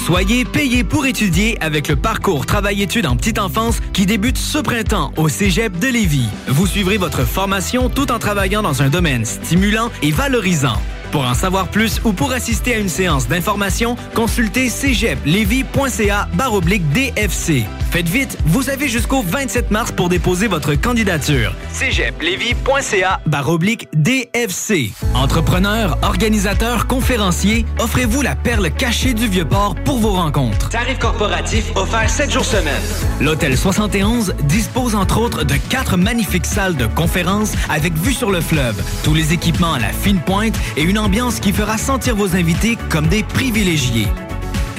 Soyez 0.05 0.45
payé 0.45 0.85
pour 0.85 1.05
étudier 1.05 1.61
avec 1.61 1.89
le 1.89 1.97
parcours 1.97 2.45
Travail-études 2.45 3.07
en 3.07 3.17
petite 3.17 3.39
enfance 3.39 3.81
qui 3.91 4.05
débute 4.05 4.37
ce 4.37 4.59
printemps 4.59 5.11
au 5.17 5.27
Cégep 5.27 5.77
de 5.79 5.87
Lévis. 5.87 6.29
Vous 6.47 6.65
suivrez 6.65 6.95
votre 6.95 7.25
formation 7.25 7.89
tout 7.89 8.09
en 8.09 8.19
travaillant 8.19 8.61
dans 8.61 8.81
un 8.81 8.87
domaine 8.87 9.25
stimulant 9.25 9.91
et 10.01 10.11
valorisant. 10.11 10.81
Pour 11.11 11.25
en 11.25 11.33
savoir 11.33 11.67
plus 11.67 11.99
ou 12.05 12.13
pour 12.13 12.31
assister 12.31 12.75
à 12.75 12.77
une 12.77 12.87
séance 12.87 13.27
d'information, 13.27 13.97
consultez 14.15 14.69
cégeplevy.ca 14.69 16.29
baroblique 16.33 16.89
DFC. 16.93 17.65
Faites 17.91 18.07
vite, 18.07 18.37
vous 18.45 18.69
avez 18.69 18.87
jusqu'au 18.87 19.21
27 19.21 19.69
mars 19.69 19.91
pour 19.91 20.07
déposer 20.07 20.47
votre 20.47 20.75
candidature. 20.75 21.53
cégeplevy.ca 21.73 23.19
baroblique 23.25 23.89
DFC. 23.93 24.93
Entrepreneurs, 25.13 25.97
organisateurs, 26.01 26.87
conférenciers, 26.87 27.65
offrez-vous 27.79 28.21
la 28.21 28.37
perle 28.37 28.71
cachée 28.71 29.13
du 29.13 29.27
Vieux-Port 29.27 29.75
pour 29.83 29.97
vos 29.97 30.13
rencontres. 30.13 30.69
Tarif 30.69 30.99
corporatif 30.99 31.65
offert 31.75 32.09
7 32.09 32.31
jours 32.31 32.45
semaine. 32.45 32.81
L'Hôtel 33.19 33.57
71 33.57 34.35
dispose 34.43 34.95
entre 34.95 35.19
autres 35.19 35.43
de 35.43 35.55
quatre 35.55 35.97
magnifiques 35.97 36.45
salles 36.45 36.77
de 36.77 36.85
conférences 36.85 37.51
avec 37.69 37.93
vue 37.95 38.13
sur 38.13 38.31
le 38.31 38.39
fleuve, 38.39 38.81
tous 39.03 39.13
les 39.13 39.33
équipements 39.33 39.73
à 39.73 39.79
la 39.79 39.91
fine 39.91 40.21
pointe 40.21 40.57
et 40.77 40.83
une 40.83 41.00
ambiance 41.01 41.39
qui 41.39 41.51
fera 41.51 41.77
sentir 41.77 42.15
vos 42.15 42.35
invités 42.35 42.77
comme 42.89 43.07
des 43.07 43.23
privilégiés. 43.23 44.07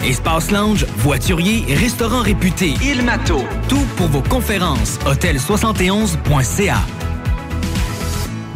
Espace 0.04 0.50
lounge, 0.50 0.86
voiturier, 0.96 1.64
restaurant 1.74 2.22
réputé, 2.22 2.74
Il 2.82 3.02
Mato. 3.02 3.42
Tout 3.68 3.86
pour 3.96 4.08
vos 4.08 4.22
conférences. 4.22 4.98
Hôtel71.ca. 5.06 6.78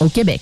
au 0.00 0.08
Québec. 0.08 0.40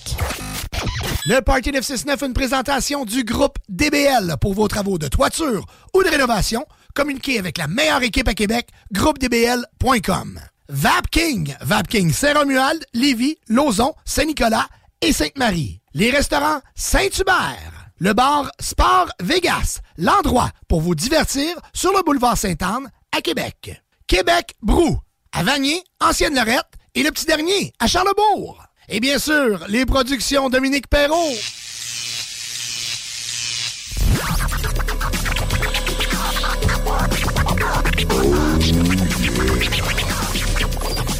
Le 1.26 1.40
Party 1.40 1.72
969, 1.72 2.22
une 2.22 2.32
présentation 2.32 3.04
du 3.04 3.24
groupe 3.24 3.58
DBL 3.68 4.36
pour 4.40 4.54
vos 4.54 4.68
travaux 4.68 4.98
de 4.98 5.08
toiture 5.08 5.66
ou 5.94 6.02
de 6.02 6.08
rénovation. 6.08 6.64
Communiquez 6.94 7.38
avec 7.38 7.58
la 7.58 7.66
meilleure 7.66 8.02
équipe 8.02 8.28
à 8.28 8.34
Québec, 8.34 8.68
groupedbl.com. 8.92 10.40
Vapking, 10.68 11.54
Vapking 11.60 12.12
Saint-Romuald, 12.12 12.84
Lévis, 12.94 13.36
Lauson, 13.48 13.94
Saint-Nicolas 14.04 14.68
et 15.00 15.12
Sainte-Marie. 15.12 15.80
Les 15.94 16.10
restaurants 16.10 16.60
Saint-Hubert. 16.74 17.90
Le 17.98 18.12
bar 18.12 18.50
Sport 18.60 19.08
Vegas, 19.20 19.80
l'endroit 19.96 20.50
pour 20.68 20.80
vous 20.80 20.94
divertir 20.94 21.56
sur 21.72 21.92
le 21.92 22.02
boulevard 22.04 22.38
Sainte-Anne 22.38 22.90
à 23.10 23.20
Québec. 23.20 23.82
Québec 24.06 24.54
Brou, 24.62 25.00
à 25.32 25.42
Vanier, 25.42 25.82
Ancienne-Lorette 26.00 26.68
et 26.94 27.02
le 27.02 27.10
petit 27.10 27.26
dernier 27.26 27.72
à 27.80 27.88
Charlebourg. 27.88 28.67
Et 28.90 29.00
bien 29.00 29.18
sûr, 29.18 29.66
les 29.68 29.84
productions 29.84 30.48
Dominique 30.48 30.86
Perrault. 30.88 31.34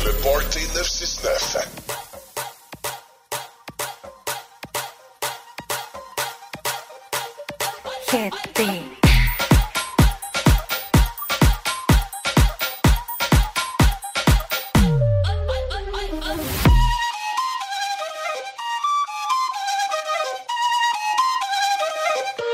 Le 0.05 0.13
Party 0.23 0.61
969. 0.75 1.69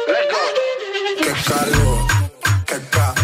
Gente. 0.06 0.36
Qué 1.18 1.32
calor, 1.48 2.06
ca, 2.90 3.14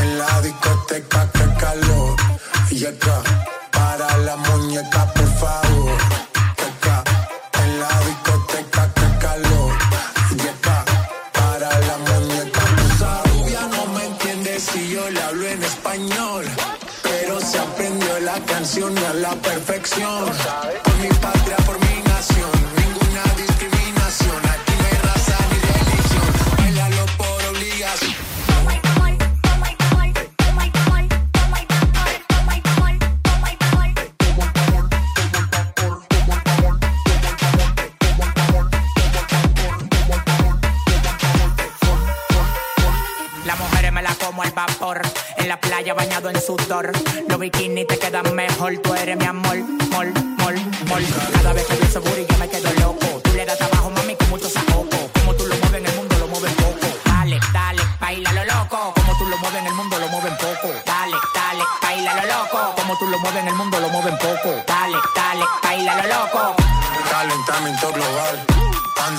en 0.00 0.18
la 0.18 0.40
discoteca, 0.40 1.28
qué 1.30 1.46
calor. 1.60 2.16
Y 2.70 2.84
para 3.70 4.16
la 4.18 4.36
muñeca, 4.36 5.12
por 5.12 5.28
favor. 5.34 5.98
Ca, 6.80 7.04
en 7.62 7.80
la 7.80 8.00
discoteca, 8.08 8.90
qué 8.94 9.18
calor. 9.18 9.72
Y 10.30 10.66
para 11.38 11.78
la 11.80 11.98
muñeca, 11.98 12.62
esa 12.86 13.22
rubia 13.24 13.60
no 13.66 13.86
me 13.92 14.06
entiende 14.06 14.58
si 14.58 14.90
yo 14.90 15.10
le 15.10 15.20
hablo 15.20 15.46
en 15.46 15.62
español. 15.62 16.46
Pero 17.02 17.40
se 17.40 17.58
aprendió 17.58 18.20
la 18.20 18.40
canción 18.46 18.96
a 18.96 19.12
la 19.12 19.34
perfección. 19.34 20.32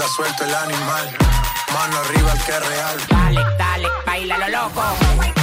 Anda 0.03 0.15
suelto 0.15 0.43
el 0.43 0.53
animal. 0.53 1.17
Mano 1.73 1.97
arriba 1.99 2.33
el 2.33 2.43
que 2.43 2.51
es 2.51 2.67
real. 2.67 2.97
Dale, 3.07 3.41
dale, 3.57 3.87
baila 4.05 4.37
lo 4.37 4.49
loco. 4.49 5.42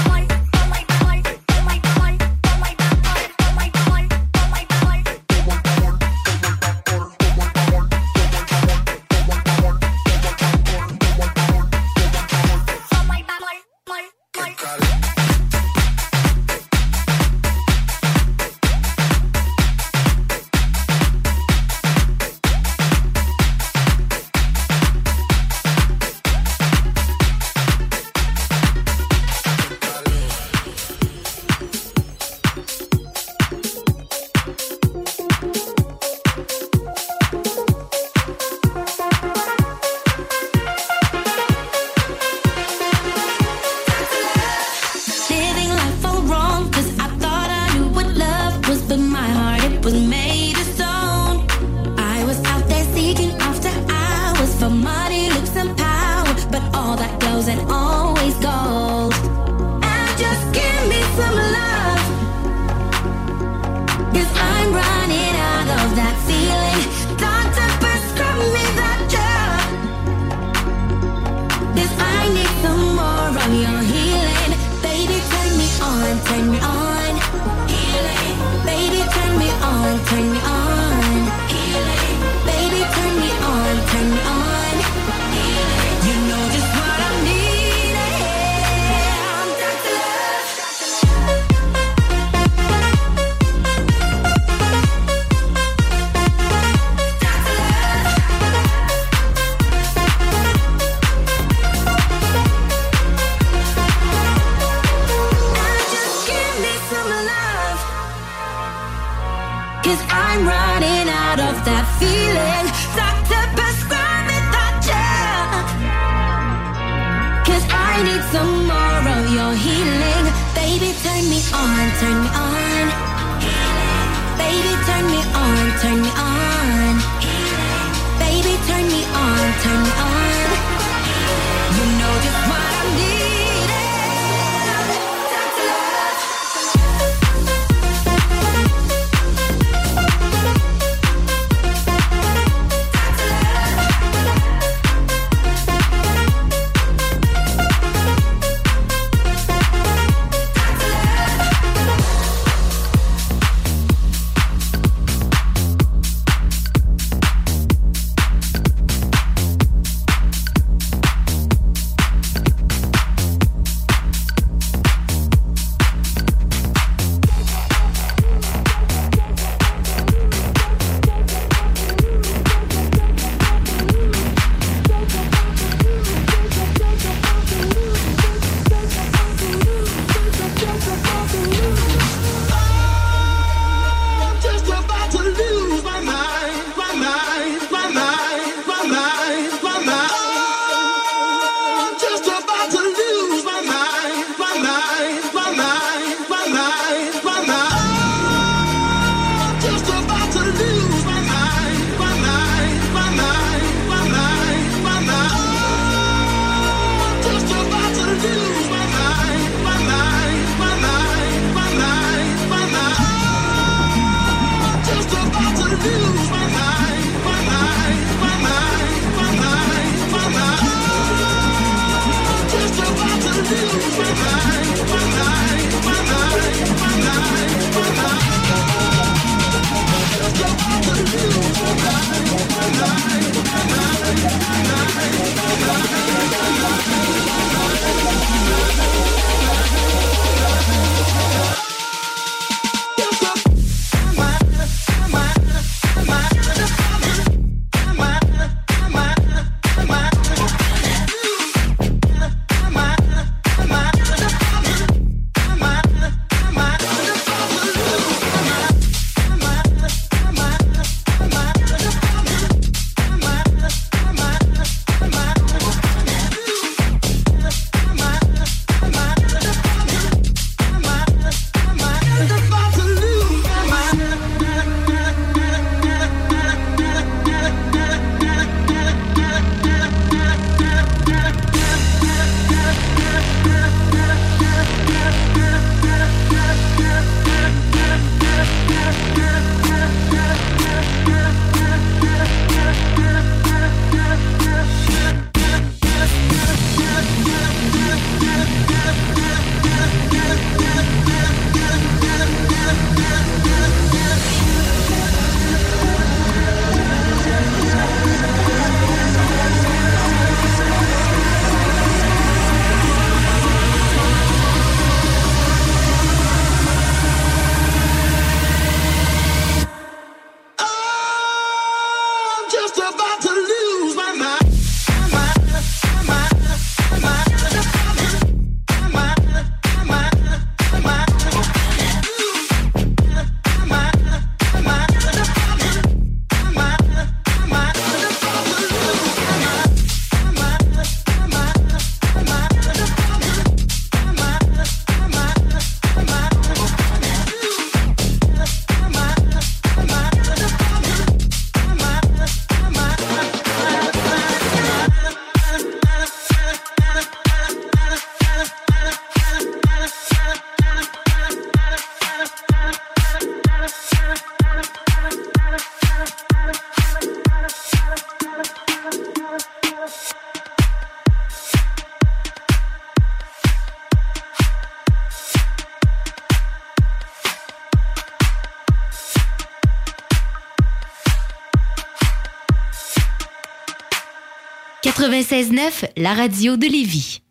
96.9, 384.91 385.89
la 385.97 386.15
radio 386.15 386.57
de 386.57 386.67
Lévis. 386.67 387.23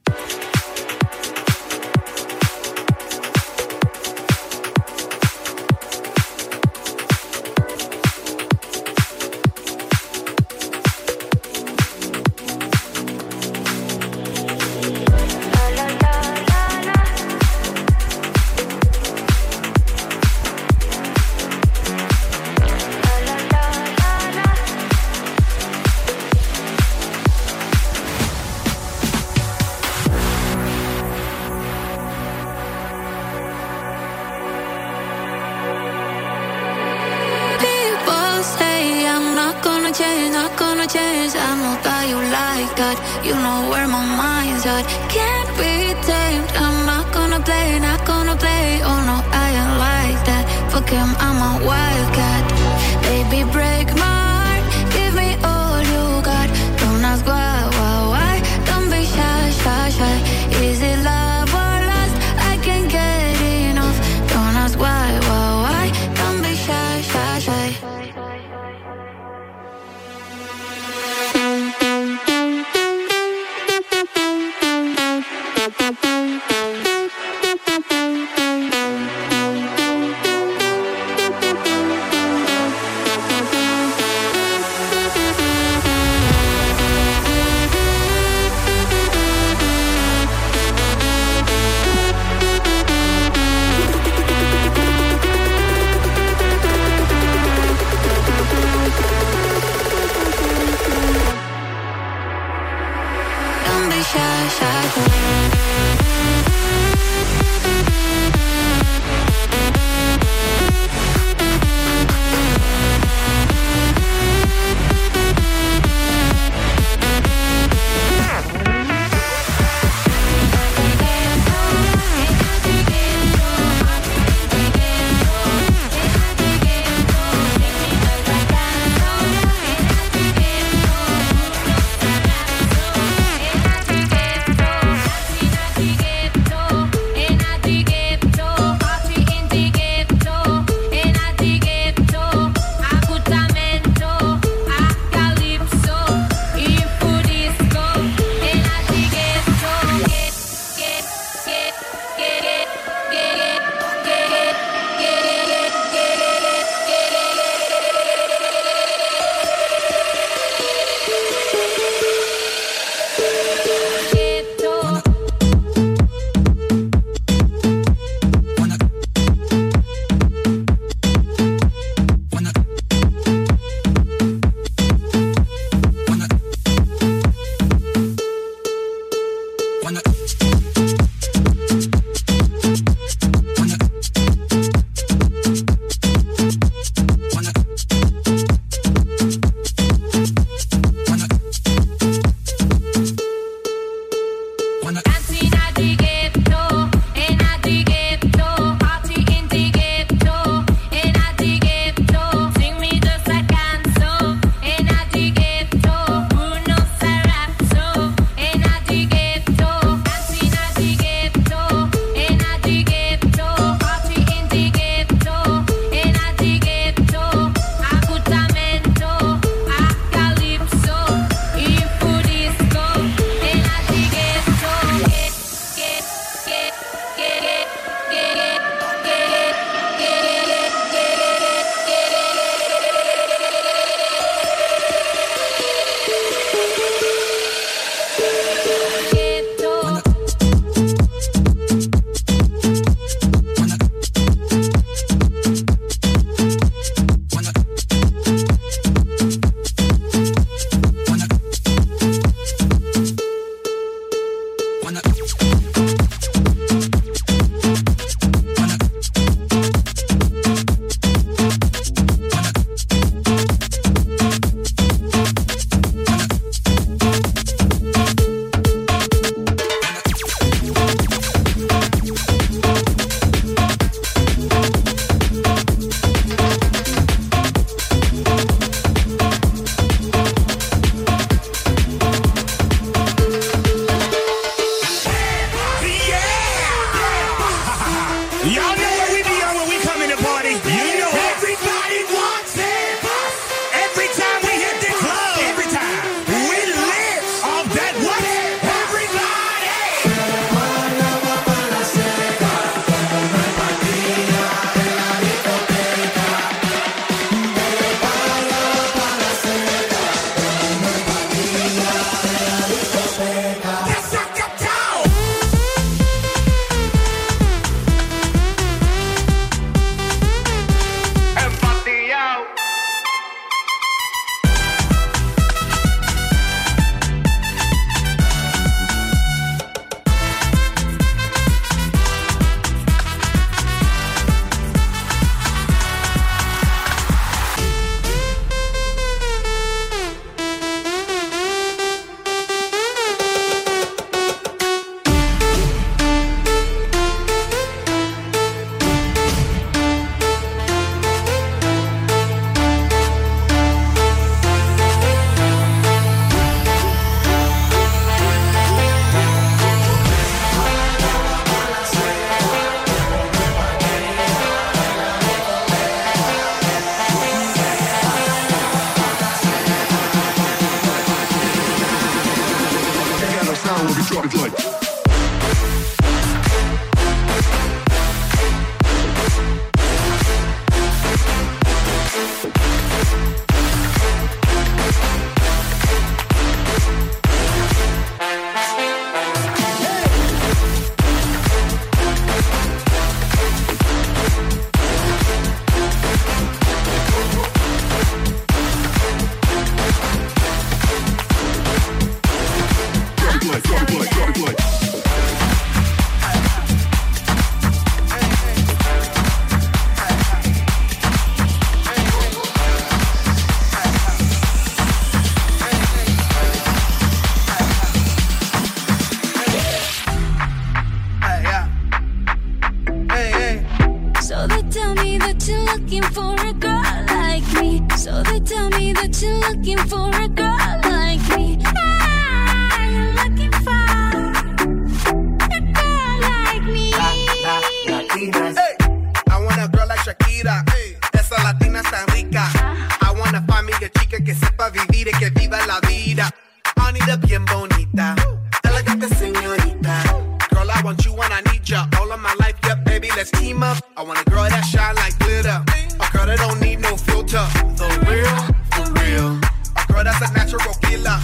La 445.82 445.88
vida. 445.88 446.30
Anita 446.76 447.16
bien 447.18 447.46
bonita. 447.46 448.16
Elegante 448.64 449.08
señorita. 449.16 450.04
Girl, 450.52 450.70
I 450.70 450.82
want 450.84 451.06
you 451.06 451.14
when 451.14 451.32
I 451.32 451.42
need 451.52 451.68
ya. 451.68 451.88
All 452.00 452.12
of 452.12 452.20
my 452.20 452.34
life, 452.40 452.56
yep, 452.66 452.84
baby, 452.86 453.10
let's 453.16 453.32
team 453.32 453.64
up. 453.64 453.78
I 453.98 454.04
want 454.04 454.20
a 454.20 454.30
girl 454.30 454.50
that 454.50 454.64
shine 454.66 454.96
like 454.96 455.18
glitter. 455.20 455.64
A 456.00 456.12
girl 456.12 456.26
that 456.26 456.38
don't 456.40 456.60
need 456.62 456.80
no 456.80 456.98
filter. 456.98 457.46
The 457.78 457.88
real, 458.08 458.38
for 458.74 458.88
real. 459.02 459.40
A 459.78 459.94
girl 459.94 460.04
that's 460.04 460.22
a 460.22 460.34
natural 460.34 460.74
killer. 460.82 461.20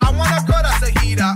I 0.00 0.10
want 0.16 0.30
a 0.32 0.44
girl 0.46 0.62
that's 0.62 0.82
a 0.82 1.00
heater. 1.00 1.32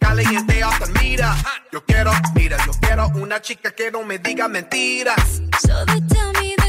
Caliente 0.00 0.62
off 0.62 0.78
the 0.80 0.92
meter. 1.00 1.32
Yo 1.72 1.80
quiero, 1.80 2.12
mira, 2.34 2.56
yo 2.64 2.72
quiero 2.80 3.08
una 3.16 3.40
chica 3.40 3.72
que 3.72 3.90
no 3.90 4.04
me 4.04 4.18
diga 4.18 4.48
mentiras. 4.48 5.42
So 5.60 5.84
they 5.86 6.00
tell 6.08 6.32
me 6.40 6.54
that 6.58 6.65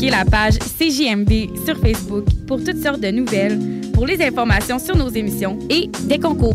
liker 0.00 0.10
la 0.10 0.24
page 0.24 0.58
CJMD 0.58 1.64
sur 1.64 1.78
Facebook 1.78 2.24
pour 2.46 2.62
toutes 2.62 2.82
sortes 2.82 3.00
de 3.00 3.10
nouvelles, 3.10 3.58
pour 3.92 4.06
les 4.06 4.22
informations 4.22 4.78
sur 4.78 4.96
nos 4.96 5.08
émissions 5.08 5.58
et 5.68 5.90
des 6.02 6.18
concours. 6.18 6.54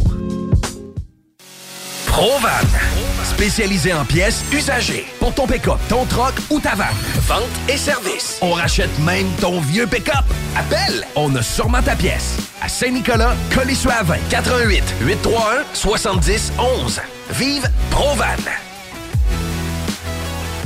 Provan. 2.08 2.50
Spécialisé 3.24 3.92
en 3.94 4.06
pièces 4.06 4.44
usagées. 4.54 5.06
Pour 5.20 5.34
ton 5.34 5.46
pick-up, 5.46 5.80
ton 5.90 6.06
troc 6.06 6.34
ou 6.50 6.60
ta 6.60 6.76
vanne. 6.76 6.96
Vente 7.28 7.44
et 7.68 7.76
service. 7.76 8.38
On 8.42 8.52
rachète 8.52 8.98
même 9.00 9.28
ton 9.42 9.60
vieux 9.60 9.88
pick-up. 9.88 10.24
Appelle, 10.56 11.06
on 11.16 11.36
a 11.36 11.42
sûrement 11.42 11.82
ta 11.82 11.96
pièce. 11.96 12.38
À 12.62 12.70
Saint-Nicolas, 12.70 13.36
Colissois-20, 13.54 14.20
88 14.30 14.84
831 15.02 15.66
70 15.74 16.54
11. 16.84 17.02
Vive 17.32 17.70
Provan. 17.90 18.26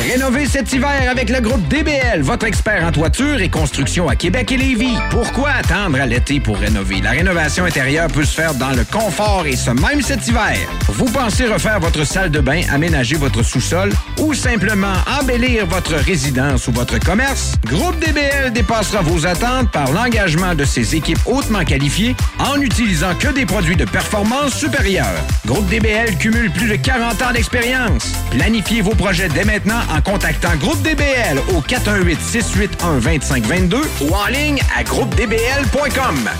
Rénover 0.02 0.46
cet 0.46 0.72
hiver 0.72 1.10
avec 1.10 1.28
le 1.28 1.40
groupe 1.40 1.66
DBL, 1.68 2.22
votre 2.22 2.46
expert 2.46 2.82
en 2.84 2.90
toiture 2.90 3.38
et 3.40 3.50
construction 3.50 4.08
à 4.08 4.16
Québec 4.16 4.50
et 4.50 4.56
Lévis. 4.56 4.96
Pourquoi 5.10 5.50
attendre 5.50 6.00
à 6.00 6.06
l'été 6.06 6.40
pour 6.40 6.56
rénover? 6.56 7.02
La 7.02 7.10
rénovation 7.10 7.66
intérieure 7.66 8.08
peut 8.08 8.24
se 8.24 8.34
faire 8.34 8.54
dans 8.54 8.70
le 8.70 8.84
confort 8.84 9.44
et 9.46 9.56
ce 9.56 9.70
même 9.70 10.00
cet 10.00 10.26
hiver. 10.26 10.56
Vous 10.88 11.04
pensez 11.04 11.46
refaire 11.46 11.80
votre 11.80 12.04
salle 12.04 12.30
de 12.30 12.40
bain, 12.40 12.62
aménager 12.72 13.16
votre 13.16 13.42
sous-sol 13.42 13.92
ou 14.18 14.32
simplement 14.32 14.94
embellir 15.20 15.66
votre 15.66 15.94
résidence? 15.94 16.29
Ou 16.30 16.72
votre 16.72 16.98
commerce? 17.00 17.54
Groupe 17.66 17.98
DBL 17.98 18.52
dépassera 18.52 19.02
vos 19.02 19.26
attentes 19.26 19.68
par 19.72 19.90
l'engagement 19.90 20.54
de 20.54 20.64
ses 20.64 20.94
équipes 20.94 21.18
hautement 21.26 21.64
qualifiées 21.64 22.14
en 22.38 22.56
n'utilisant 22.56 23.16
que 23.16 23.26
des 23.28 23.46
produits 23.46 23.74
de 23.74 23.84
performance 23.84 24.54
supérieure. 24.54 25.24
Groupe 25.44 25.68
DBL 25.68 26.16
cumule 26.18 26.52
plus 26.52 26.68
de 26.68 26.76
40 26.76 27.20
ans 27.22 27.32
d'expérience. 27.32 28.12
Planifiez 28.30 28.80
vos 28.80 28.94
projets 28.94 29.28
dès 29.28 29.44
maintenant 29.44 29.80
en 29.92 30.00
contactant 30.00 30.54
Groupe 30.60 30.80
DBL 30.82 31.40
au 31.54 31.62
418-681-2522 31.62 33.78
ou 34.02 34.14
en 34.14 34.26
ligne 34.26 34.60
à 34.78 34.84
groupedbl.com. 34.84 36.30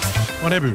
On 0.43 0.53
a 0.53 0.59
vu. 0.59 0.75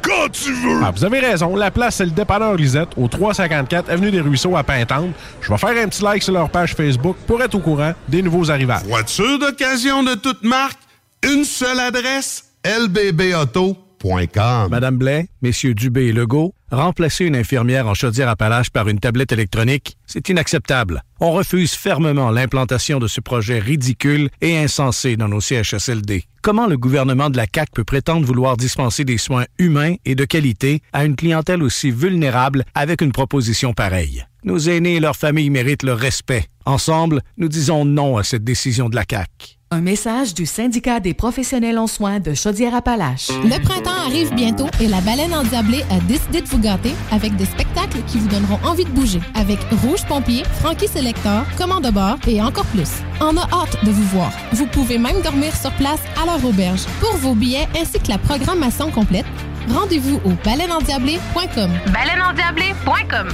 quand 0.01 0.29
tu 0.31 0.53
veux! 0.53 0.81
Ah, 0.83 0.91
vous 0.91 1.03
avez 1.05 1.19
raison. 1.19 1.55
La 1.55 1.71
place, 1.71 1.95
c'est 1.95 2.05
le 2.05 2.11
dépanneur 2.11 2.55
Lisette, 2.55 2.89
au 2.97 3.07
354 3.07 3.89
Avenue 3.89 4.11
des 4.11 4.21
Ruisseaux 4.21 4.55
à 4.55 4.63
Pintante. 4.63 5.11
Je 5.41 5.51
vais 5.51 5.57
faire 5.57 5.83
un 5.83 5.87
petit 5.87 6.03
like 6.03 6.23
sur 6.23 6.33
leur 6.33 6.49
page 6.49 6.75
Facebook 6.75 7.17
pour 7.27 7.41
être 7.41 7.55
au 7.55 7.59
courant 7.59 7.93
des 8.07 8.21
nouveaux 8.21 8.49
arrivages. 8.51 8.83
Voiture 8.83 9.39
d'occasion 9.39 10.03
de 10.03 10.15
toute 10.15 10.43
marque, 10.43 10.79
une 11.23 11.43
seule 11.43 11.79
adresse, 11.79 12.45
lbbauto.com. 12.65 14.67
Madame 14.69 14.97
Blais, 14.97 15.27
messieurs 15.41 15.73
Dubé 15.73 16.07
et 16.07 16.13
Legault, 16.13 16.53
remplacer 16.71 17.25
une 17.25 17.35
infirmière 17.35 17.87
en 17.87 17.93
chaudière-appalaches 17.93 18.69
par 18.69 18.87
une 18.87 18.99
tablette 18.99 19.31
électronique, 19.31 19.97
c'est 20.05 20.29
inacceptable. 20.29 21.03
On 21.19 21.31
refuse 21.31 21.73
fermement 21.73 22.31
l'implantation 22.31 22.99
de 22.99 23.07
ce 23.07 23.21
projet 23.21 23.59
ridicule 23.59 24.29
et 24.41 24.57
insensé 24.57 25.17
dans 25.17 25.27
nos 25.27 25.41
CHSLD. 25.41 26.23
Comment 26.41 26.67
le 26.67 26.77
gouvernement 26.77 27.29
de 27.29 27.37
la 27.37 27.45
CAQ 27.53 27.71
peut 27.73 27.83
prétendre 27.83 28.25
vouloir 28.25 28.57
dispenser 28.57 29.05
des 29.05 29.17
soins 29.17 29.45
humains 29.59 29.95
et 30.05 30.15
de 30.15 30.25
qualité 30.25 30.81
à 30.93 31.05
une 31.05 31.15
clientèle 31.15 31.61
aussi 31.61 31.91
vulnérable 31.91 32.65
avec 32.73 33.01
une 33.01 33.11
proposition 33.11 33.73
pareille? 33.73 34.25
Nos 34.43 34.57
aînés 34.57 34.95
et 34.95 34.99
leurs 34.99 35.15
familles 35.15 35.51
méritent 35.51 35.83
le 35.83 35.93
respect. 35.93 36.47
Ensemble, 36.65 37.21
nous 37.37 37.47
disons 37.47 37.85
non 37.85 38.17
à 38.17 38.23
cette 38.23 38.43
décision 38.43 38.89
de 38.89 38.95
la 38.95 39.03
CAQ. 39.07 39.60
Un 39.73 39.79
message 39.79 40.33
du 40.33 40.45
syndicat 40.45 40.99
des 40.99 41.13
professionnels 41.13 41.79
en 41.79 41.87
soins 41.87 42.19
de 42.19 42.33
Chaudière-Appalaches. 42.33 43.29
Le 43.29 43.57
printemps 43.63 44.05
arrive 44.05 44.33
bientôt 44.33 44.67
et 44.81 44.87
la 44.89 44.99
baleine 44.99 45.33
endiablée 45.33 45.85
a 45.89 46.01
décidé 46.09 46.41
de 46.41 46.47
vous 46.47 46.59
gâter 46.59 46.91
avec 47.09 47.37
des 47.37 47.45
spectacles 47.45 48.01
qui 48.05 48.17
vous 48.17 48.27
donneront 48.27 48.59
envie 48.65 48.83
de 48.83 48.89
bouger. 48.89 49.21
Avec 49.33 49.59
Rouge 49.81 50.05
Pompier, 50.09 50.43
Frankie 50.59 50.89
Selector, 50.89 51.43
Commande 51.57 51.85
de 51.85 51.89
bord 51.89 52.17
et 52.27 52.41
encore 52.41 52.65
plus. 52.65 52.89
On 53.21 53.37
a 53.37 53.43
hâte 53.43 53.77
de 53.85 53.91
vous 53.91 54.03
voir. 54.09 54.33
Vous 54.51 54.67
pouvez 54.67 54.97
même 54.97 55.21
dormir 55.21 55.55
sur 55.55 55.71
place 55.75 56.01
à 56.21 56.25
leur 56.25 56.43
auberge. 56.43 56.85
Pour 56.99 57.15
vos 57.15 57.33
billets 57.33 57.69
ainsi 57.79 57.97
que 57.97 58.09
la 58.09 58.17
programmation 58.17 58.91
complète, 58.91 59.25
rendez-vous 59.69 60.19
au 60.25 60.31
baleineendiablée.com. 60.43 61.71
Baleineendiablée.com 61.93 63.29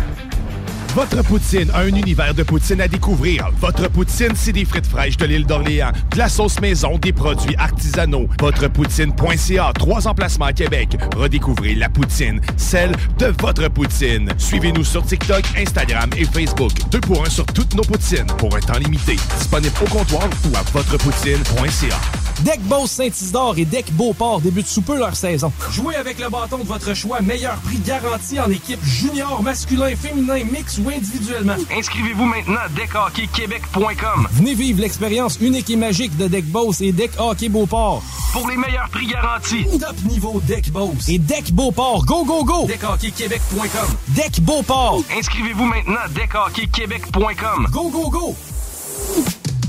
Votre 0.95 1.23
poutine, 1.23 1.71
un 1.75 1.87
univers 1.87 2.33
de 2.33 2.43
poutine 2.43 2.81
à 2.81 2.87
découvrir. 2.87 3.49
Votre 3.59 3.89
poutine, 3.89 4.31
c'est 4.35 4.51
des 4.51 4.65
frites 4.65 4.87
fraîches 4.87 5.17
de 5.17 5.25
l'île 5.25 5.45
d'Orléans, 5.45 5.91
de 6.11 6.17
la 6.17 6.27
sauce 6.27 6.59
maison, 6.59 6.97
des 6.97 7.13
produits 7.13 7.55
artisanaux. 7.57 8.27
Votrepoutine.ca, 8.39 9.71
trois 9.73 10.07
emplacements 10.07 10.45
à 10.45 10.53
Québec. 10.53 10.97
Redécouvrez 11.15 11.75
la 11.75 11.89
poutine, 11.89 12.41
celle 12.57 12.91
de 13.19 13.27
votre 13.39 13.67
poutine. 13.69 14.31
Suivez-nous 14.37 14.83
sur 14.83 15.05
TikTok, 15.05 15.43
Instagram 15.57 16.09
et 16.17 16.25
Facebook. 16.25 16.71
Deux 16.91 17.01
pour 17.01 17.25
un 17.25 17.29
sur 17.29 17.45
toutes 17.45 17.75
nos 17.75 17.83
poutines, 17.83 18.27
pour 18.37 18.55
un 18.55 18.59
temps 18.59 18.79
limité. 18.79 19.17
Disponible 19.37 19.75
au 19.81 19.89
comptoir 19.89 20.27
ou 20.51 20.55
à 20.55 20.61
votrepoutine.ca. 20.73 21.99
Deck 22.43 22.61
Boss 22.61 22.91
Saint-Isidore 22.91 23.57
et 23.57 23.65
Deck 23.65 23.91
Beauport 23.93 24.41
débutent 24.41 24.67
sous 24.67 24.83
peu 24.83 24.97
leur 24.97 25.15
saison. 25.15 25.51
Jouez 25.71 25.95
avec 25.95 26.19
le 26.19 26.29
bâton 26.29 26.59
de 26.59 26.63
votre 26.63 26.93
choix, 26.93 27.19
meilleur 27.21 27.55
prix 27.57 27.79
garanti 27.79 28.39
en 28.39 28.49
équipe 28.51 28.79
junior, 28.83 29.41
masculin, 29.41 29.95
féminin, 29.95 30.43
mix 30.51 30.76
ou 30.79 30.89
individuellement. 30.89 31.55
Inscrivez-vous 31.75 32.25
maintenant 32.25 32.59
à 32.65 32.69
deckhockeyquebec.com. 32.69 34.27
Venez 34.31 34.53
vivre 34.53 34.81
l'expérience 34.81 35.37
unique 35.41 35.69
et 35.69 35.75
magique 35.75 36.15
de 36.17 36.27
Deck 36.27 36.45
Boss 36.45 36.81
et 36.81 36.91
Deck 36.91 37.11
Hockey 37.17 37.49
Beauport. 37.49 38.03
Pour 38.33 38.47
les 38.49 38.57
meilleurs 38.57 38.89
prix 38.89 39.07
garantis. 39.07 39.65
Top 39.79 39.95
niveau 40.03 40.41
Deck 40.41 40.71
Boss 40.71 41.09
et 41.09 41.19
Deck 41.19 41.51
Beauport. 41.51 42.05
Go, 42.05 42.25
go, 42.25 42.43
go! 42.43 42.67
DeckHockeyQuébec.com. 42.67 43.95
Deck 44.09 44.41
Beauport. 44.41 45.03
Inscrivez-vous 45.17 45.65
maintenant 45.65 45.99
à 46.03 46.07
deckhockeyquebec.com. 46.09 47.67
Go, 47.71 47.89
go, 47.89 48.09
go! 48.09 48.35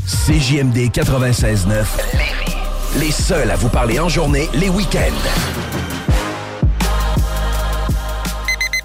CJMD 0.07 0.91
96.9. 0.91 1.85
Les 3.01 3.11
seuls 3.11 3.51
à 3.51 3.57
vous 3.57 3.69
parler 3.69 4.01
en 4.01 4.09
journée, 4.09 4.49
les 4.55 4.69
week-ends. 4.69 5.88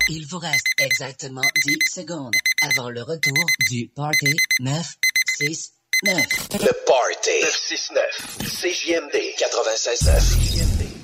Il 0.10 0.28
vous 0.28 0.40
reste 0.40 0.68
exactement 0.80 1.42
10 1.66 1.78
secondes 1.90 2.36
avant 2.62 2.90
le 2.90 3.02
retour 3.04 3.46
du 3.72 3.88
Party 3.96 4.36
969. 4.60 6.18
Le 6.60 6.86
Party 6.86 7.30
969. 7.42 8.38
CJMD 8.44 9.16
96.9. 9.38 11.03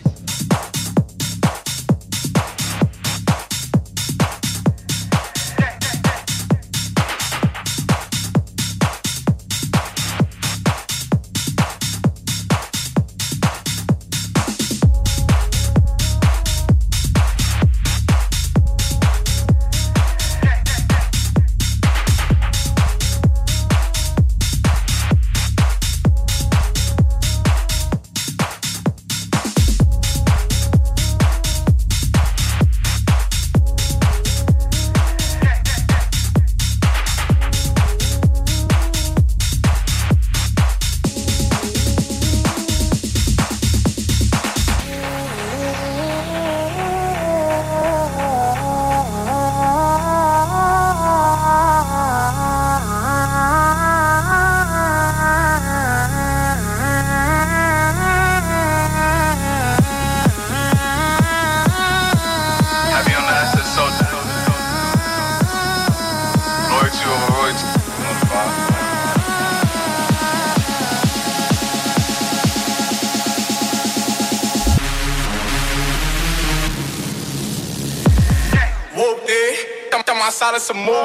some 80.69 80.85
more. 80.85 80.98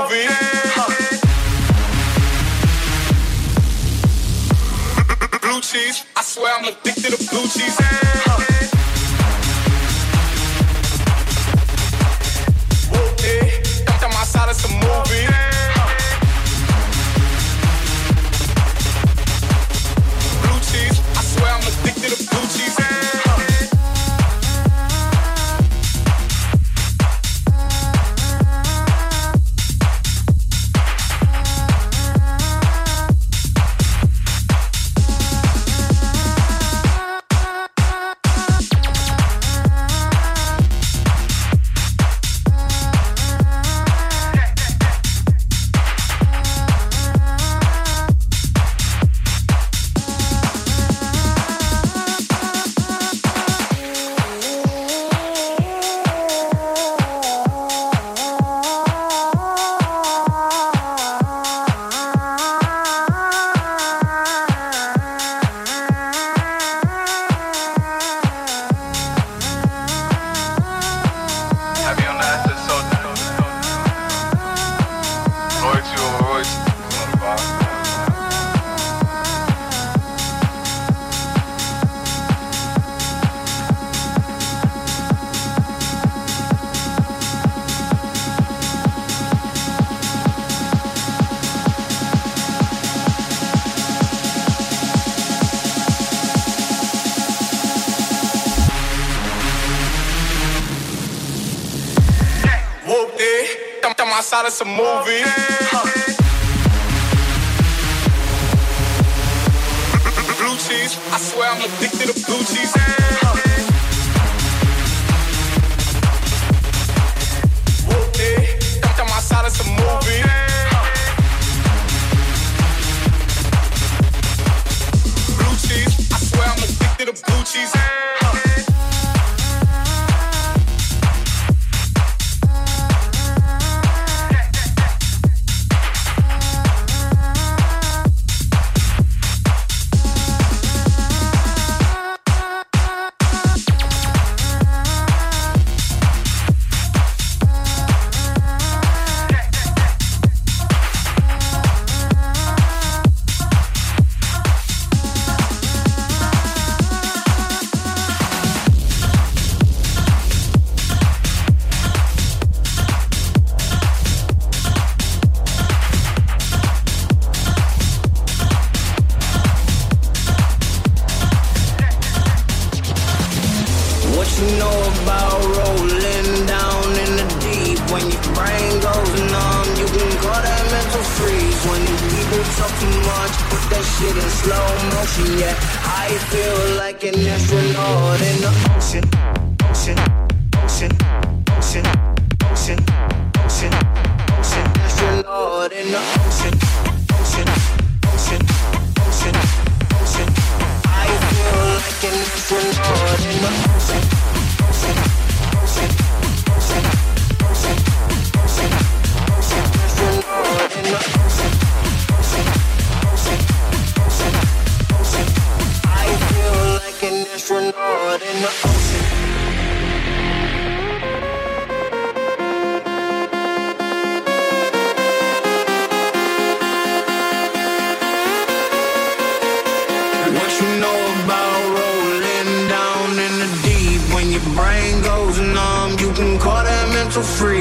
Outside 104.44 104.46
of 104.46 104.52
some 104.52 104.76
movie. 104.76 105.24
Blue 110.38 110.56
cheese. 110.58 110.98
I 111.10 111.18
swear 111.18 111.50
I'm 111.50 111.62
addicted 111.62 112.08
to 112.12 112.26
blue 112.26 112.44
cheese. 112.44 113.03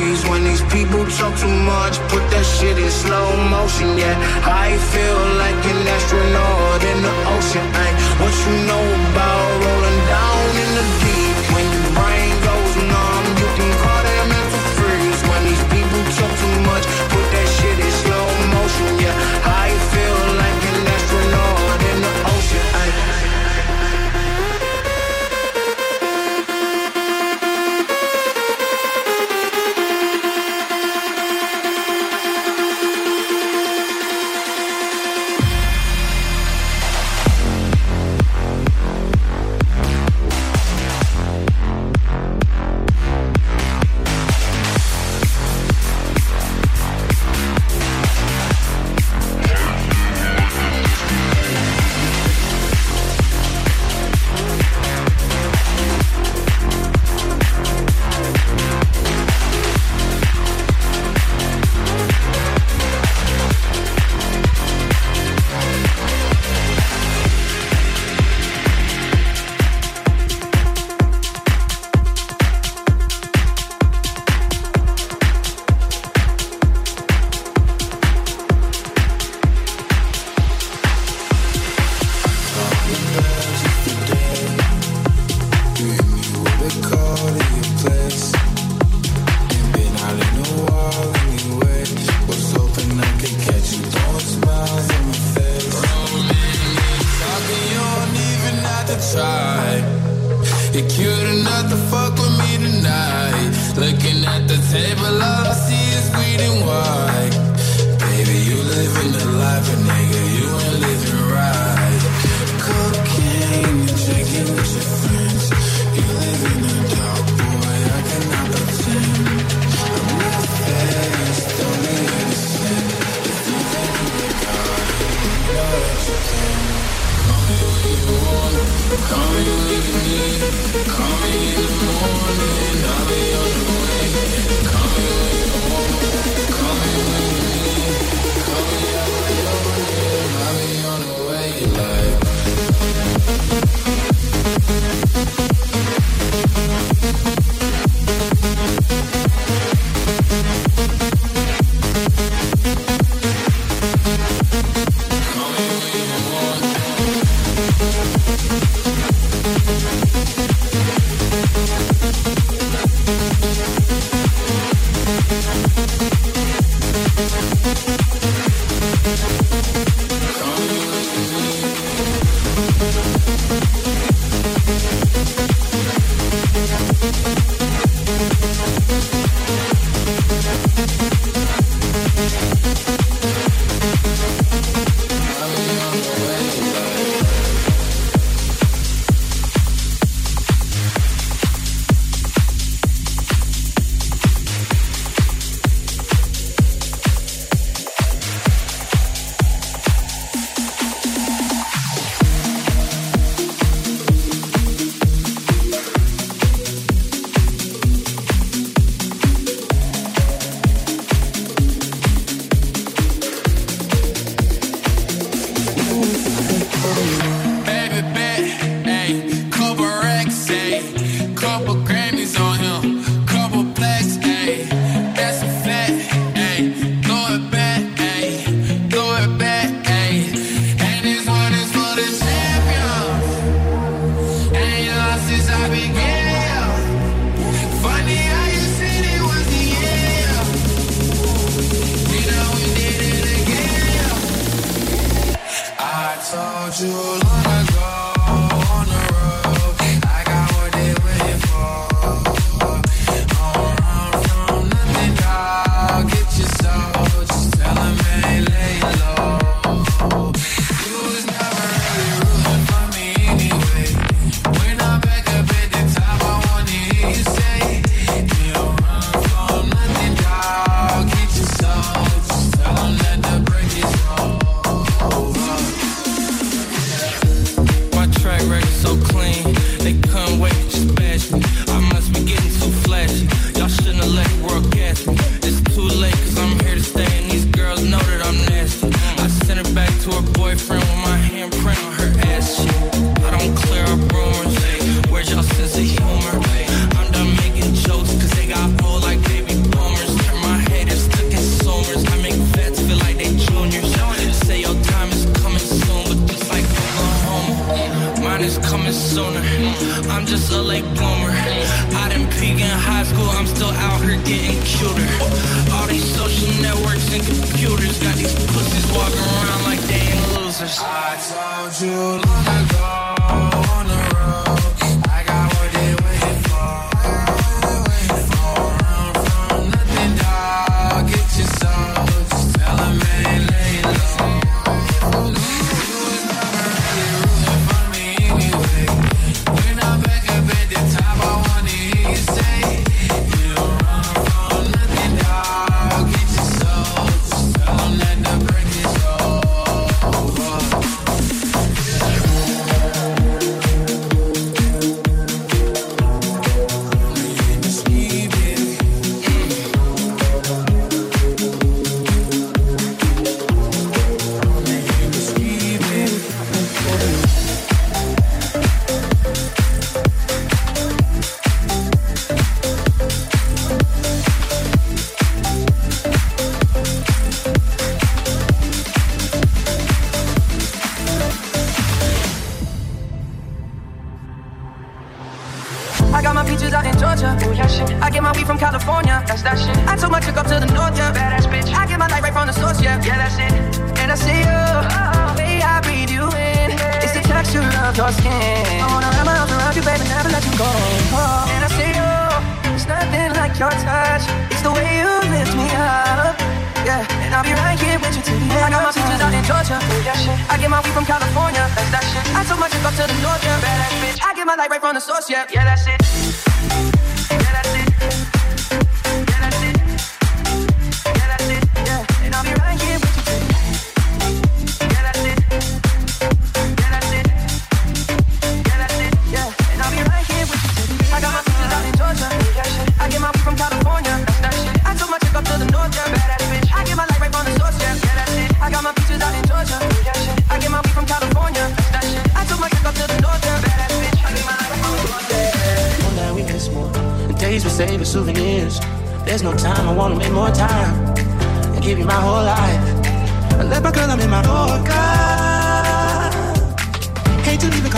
freeze 0.03 0.23
when 0.29 0.43
these 0.43 0.61
people 0.75 1.05
talk 1.19 1.33
too 1.39 1.55
much. 1.73 1.95
Put 2.11 2.23
that 2.31 2.45
shit 2.45 2.77
in 2.77 2.91
slow 2.91 3.29
motion, 3.49 3.97
yeah. 3.97 4.15
I 4.65 4.77
feel 4.91 5.19
like 5.41 5.59
an 5.71 5.79
astronaut 5.95 6.81
in 6.91 6.97
the 7.07 7.15
ocean. 7.35 7.65
Ain't 7.83 7.97
what 8.19 8.33
you 8.43 8.53
know 8.67 8.83
about 9.07 9.63
rolling 9.63 9.82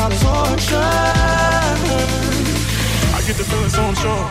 torture. 0.09 0.91
I 3.15 3.19
get 3.25 3.37
the 3.37 3.45
feeling 3.45 3.69
so 3.69 3.81
I'm 3.81 3.95
sure. 3.95 4.25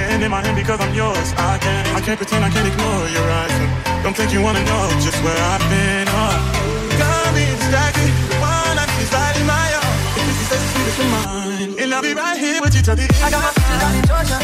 Hand 0.00 0.22
in 0.24 0.30
my 0.30 0.40
hand 0.40 0.56
because 0.56 0.80
I'm 0.80 0.94
yours. 0.94 1.32
I 1.36 1.58
can't, 1.58 1.86
I 1.96 2.00
can't 2.00 2.16
pretend 2.16 2.44
I 2.44 2.50
can't 2.50 2.66
ignore 2.66 3.04
your 3.12 3.26
eyes. 3.40 3.52
Don't 4.02 4.16
think 4.16 4.32
you 4.32 4.40
wanna 4.40 4.64
know 4.64 4.88
just 5.04 5.18
where 5.22 5.36
I've 5.52 5.64
been. 5.68 6.08
Uh. 6.08 6.62
Got 6.96 7.34
me 7.34 7.44
distracted. 7.44 8.12
The 8.30 8.36
one 8.40 8.76
I 8.80 8.84
need 8.88 9.02
is 9.04 9.12
right 9.12 9.36
in 9.36 9.46
my 9.46 9.68
arms. 9.80 10.00
This 10.16 10.38
is 10.42 10.48
the 10.48 10.58
sweetest 10.72 10.98
of 11.02 11.08
mine. 11.12 11.70
And 11.78 11.94
I'll 11.94 12.02
be 12.02 12.14
right 12.14 12.38
here 12.38 12.60
with 12.62 12.74
you 12.74 12.82
till 12.82 12.96
the 12.96 13.04
end. 13.04 13.20
I 13.20 13.30
got 13.30 13.42
my 13.44 13.52
friends 13.52 13.82
out 13.84 13.94
in 14.00 14.04
Georgia. 14.08 14.38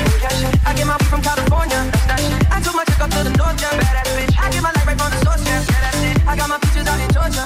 I 0.68 0.70
get 0.76 0.86
my 0.86 0.96
from 1.08 1.22
California. 1.22 1.80
That 2.08 2.20
shit. 2.20 2.40
I 2.52 2.60
took 2.60 2.76
my 2.76 2.84
chick 2.84 3.00
up 3.00 3.10
to 3.16 3.20
the 3.24 3.32
north, 3.40 3.56
yeah, 3.56 3.72
badass 3.72 4.10
bitch. 4.16 4.34
I 4.36 4.46
get 4.52 4.62
my 4.62 4.72
life 4.76 4.86
right 4.86 4.98
from 5.00 5.10
the 5.12 5.18
source, 5.24 5.42
yeah, 5.48 5.64
yeah 5.64 5.80
that's 5.80 6.02
it. 6.04 6.16
I 6.28 6.36
got 6.36 6.48
my 6.52 6.58
pictures 6.60 6.86
out 6.86 7.00
in 7.00 7.10
Georgia. 7.16 7.44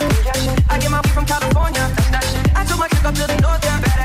I 0.70 0.78
get 0.78 0.90
my 0.90 1.00
from 1.14 1.24
California. 1.26 1.84
That's 1.94 2.10
that 2.10 2.24
shit 2.24 2.41
too 2.66 2.76
much 2.76 2.90
to 2.90 2.96
come 2.96 3.14
to 3.14 3.26
the 3.26 3.40
north, 3.40 3.64
yeah, 3.64 3.80
better 3.80 4.01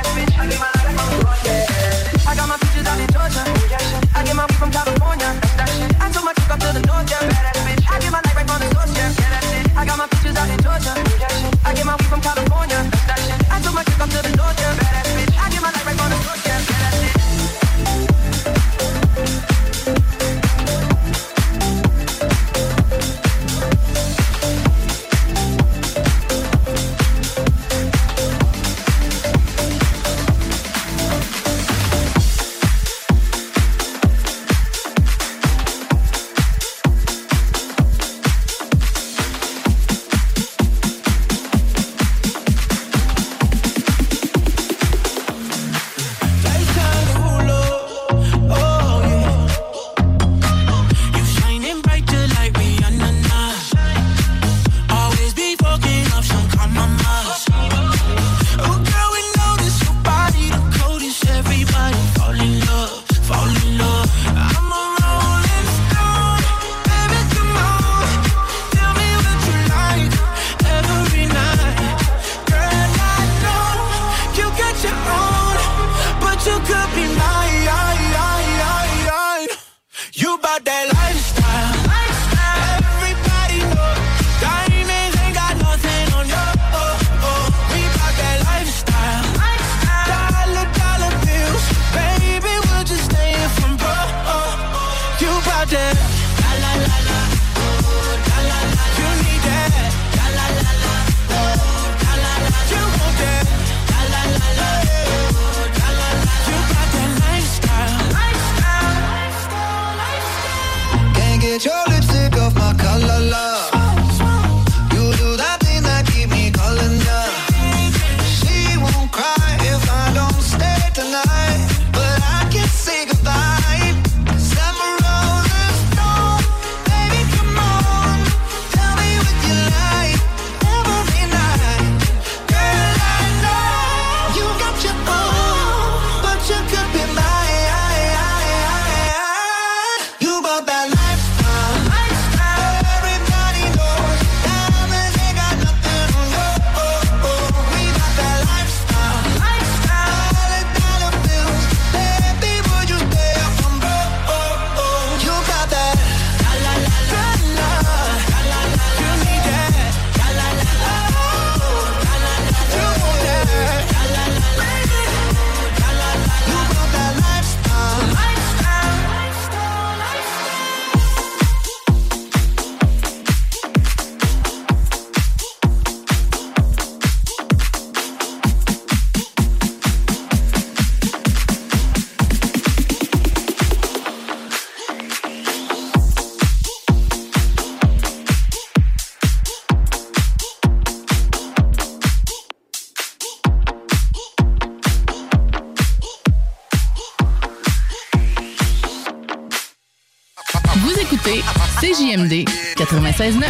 CJMD 201.82 202.46
96.9. 202.78 203.44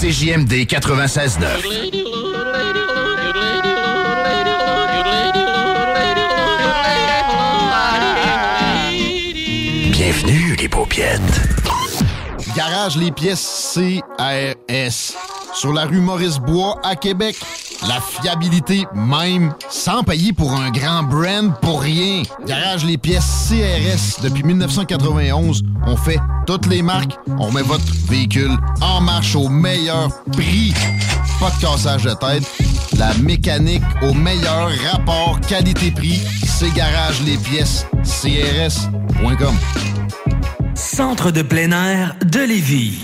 CJMD 0.00 0.66
96.9. 0.66 1.46
Bienvenue, 9.92 10.56
les 10.56 10.68
paupiètes. 10.68 11.20
Garage 12.56 12.96
les 12.96 13.12
pièces 13.12 13.72
CRS. 13.72 15.14
Sur 15.54 15.72
la 15.72 15.84
rue 15.84 16.00
Maurice-Bois 16.00 16.80
à 16.82 16.96
Québec. 16.96 17.36
La 17.88 18.00
fiabilité 18.00 18.86
même, 18.94 19.54
sans 19.70 20.02
payer 20.02 20.32
pour 20.32 20.52
un 20.54 20.70
grand 20.70 21.02
brand 21.02 21.52
pour 21.60 21.82
rien. 21.82 22.22
Garage 22.46 22.84
les 22.84 22.98
pièces 22.98 23.48
CRS. 23.48 24.22
Depuis 24.22 24.42
1991, 24.42 25.62
on 25.86 25.96
fait 25.96 26.18
toutes 26.46 26.66
les 26.66 26.82
marques. 26.82 27.16
On 27.38 27.50
met 27.50 27.62
votre 27.62 27.92
véhicule 28.08 28.56
en 28.80 29.00
marche 29.00 29.34
au 29.34 29.48
meilleur 29.48 30.10
prix. 30.32 30.74
Pas 31.40 31.50
de 31.50 31.60
cassage 31.60 32.04
de 32.04 32.12
tête. 32.14 32.44
La 32.98 33.14
mécanique 33.14 33.82
au 34.02 34.12
meilleur 34.12 34.70
rapport 34.92 35.40
qualité-prix. 35.40 36.20
C'est 36.44 36.72
Garage 36.74 37.22
les 37.22 37.38
pièces 37.38 37.86
CRS.com. 38.02 39.54
Centre 40.74 41.30
de 41.30 41.42
plein 41.42 41.70
air 41.72 42.14
de 42.24 42.40
Lévis. 42.40 42.98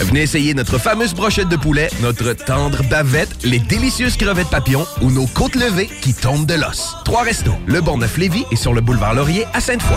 Venez 0.00 0.22
essayer 0.22 0.54
notre 0.54 0.78
fameuse 0.78 1.14
brochette 1.14 1.48
de 1.48 1.56
poulet, 1.56 1.90
notre 2.00 2.32
tendre 2.32 2.82
bavette, 2.84 3.44
les 3.44 3.58
délicieuses 3.58 4.16
crevettes 4.16 4.48
papillons 4.48 4.86
ou 5.02 5.10
nos 5.10 5.26
côtes 5.26 5.56
levées 5.56 5.90
qui 6.00 6.14
tombent 6.14 6.46
de 6.46 6.54
l'os. 6.54 6.96
Trois 7.04 7.22
restos, 7.22 7.52
le 7.66 7.80
Bonneuf 7.80 8.16
Lévis 8.16 8.44
et 8.50 8.56
sur 8.56 8.72
le 8.72 8.80
boulevard 8.80 9.14
Laurier 9.14 9.44
à 9.52 9.60
Sainte-Foy. 9.60 9.96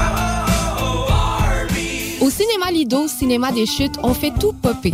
Au 2.20 2.30
cinéma 2.30 2.72
Lido, 2.72 3.08
cinéma 3.08 3.52
des 3.52 3.66
chutes, 3.66 3.96
on 4.04 4.14
fait 4.14 4.34
tout 4.40 4.54
popper. 4.54 4.94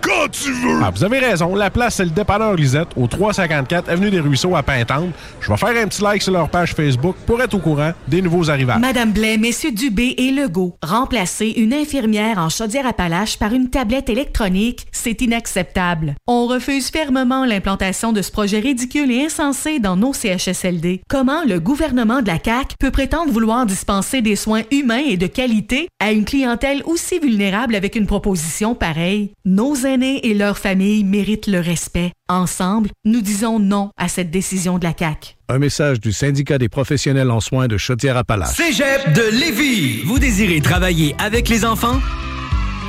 quand 0.00 0.28
tu 0.30 0.52
veux! 0.52 0.80
Ah, 0.82 0.90
vous 0.94 1.04
avez 1.04 1.18
raison, 1.18 1.54
la 1.54 1.70
place, 1.70 1.96
c'est 1.96 2.04
le 2.04 2.10
dépanneur 2.10 2.54
Lisette, 2.54 2.88
au 2.96 3.06
354 3.06 3.88
Avenue 3.88 4.10
des 4.10 4.20
Ruisseaux 4.20 4.56
à 4.56 4.62
Pintante. 4.62 5.10
Je 5.40 5.50
vais 5.50 5.56
faire 5.56 5.82
un 5.82 5.86
petit 5.86 6.02
like 6.02 6.22
sur 6.22 6.32
leur 6.32 6.48
page 6.48 6.74
Facebook 6.74 7.16
pour 7.26 7.40
être 7.40 7.54
au 7.54 7.58
courant 7.58 7.92
des 8.06 8.22
nouveaux 8.22 8.50
arrivages. 8.50 8.80
Madame 8.80 9.12
Blais, 9.12 9.36
Messieurs 9.36 9.72
Dubé 9.72 10.14
et 10.18 10.30
Legault, 10.30 10.76
remplacer 10.82 11.48
une 11.56 11.72
infirmière 11.72 12.38
en 12.38 12.48
chaudière-appalaches 12.48 13.38
par 13.38 13.52
une 13.52 13.70
tablette 13.70 14.08
électronique, 14.08 14.86
c'est 14.92 15.20
inacceptable. 15.22 16.14
On 16.26 16.46
refuse 16.46 16.90
fermement 16.90 17.44
l'implantation 17.44 18.12
de 18.12 18.22
ce 18.22 18.30
projet 18.30 18.60
ridicule 18.60 19.10
et 19.10 19.24
insensé 19.24 19.78
dans 19.78 19.96
nos 19.96 20.12
CHSLD. 20.12 21.02
Comment 21.08 21.44
le 21.46 21.60
gouvernement 21.60 22.22
de 22.22 22.26
la 22.26 22.38
CAQ 22.42 22.76
peut 22.78 22.90
prétendre 22.90 23.32
vouloir 23.32 23.66
dispenser 23.66 24.22
des 24.22 24.36
soins 24.36 24.62
humains 24.70 25.02
et 25.06 25.16
de 25.16 25.26
qualité 25.26 25.88
à 26.00 26.12
une 26.12 26.24
clientèle 26.24 26.82
aussi 26.84 27.18
vulnérable 27.18 27.74
avec 27.74 27.96
une 27.96 28.06
proposition 28.06 28.74
pareille? 28.74 29.32
Nos 29.44 29.86
aînés 29.88 30.26
et 30.26 30.34
leurs 30.34 30.58
familles 30.58 31.04
méritent 31.04 31.46
le 31.46 31.60
respect. 31.60 32.12
Ensemble, 32.28 32.90
nous 33.04 33.20
disons 33.20 33.58
non 33.58 33.90
à 33.96 34.08
cette 34.08 34.30
décision 34.30 34.78
de 34.78 34.84
la 34.84 34.92
CAQ. 34.96 35.34
Un 35.48 35.58
message 35.58 36.00
du 36.00 36.12
syndicat 36.12 36.58
des 36.58 36.68
professionnels 36.68 37.30
en 37.30 37.40
soins 37.40 37.68
de 37.68 37.76
Chaudière-Appalaches. 37.76 38.56
Cégep 38.56 39.12
de 39.14 39.22
Lévis. 39.32 40.02
Vous 40.04 40.18
désirez 40.18 40.60
travailler 40.60 41.14
avec 41.18 41.48
les 41.48 41.64
enfants? 41.64 41.98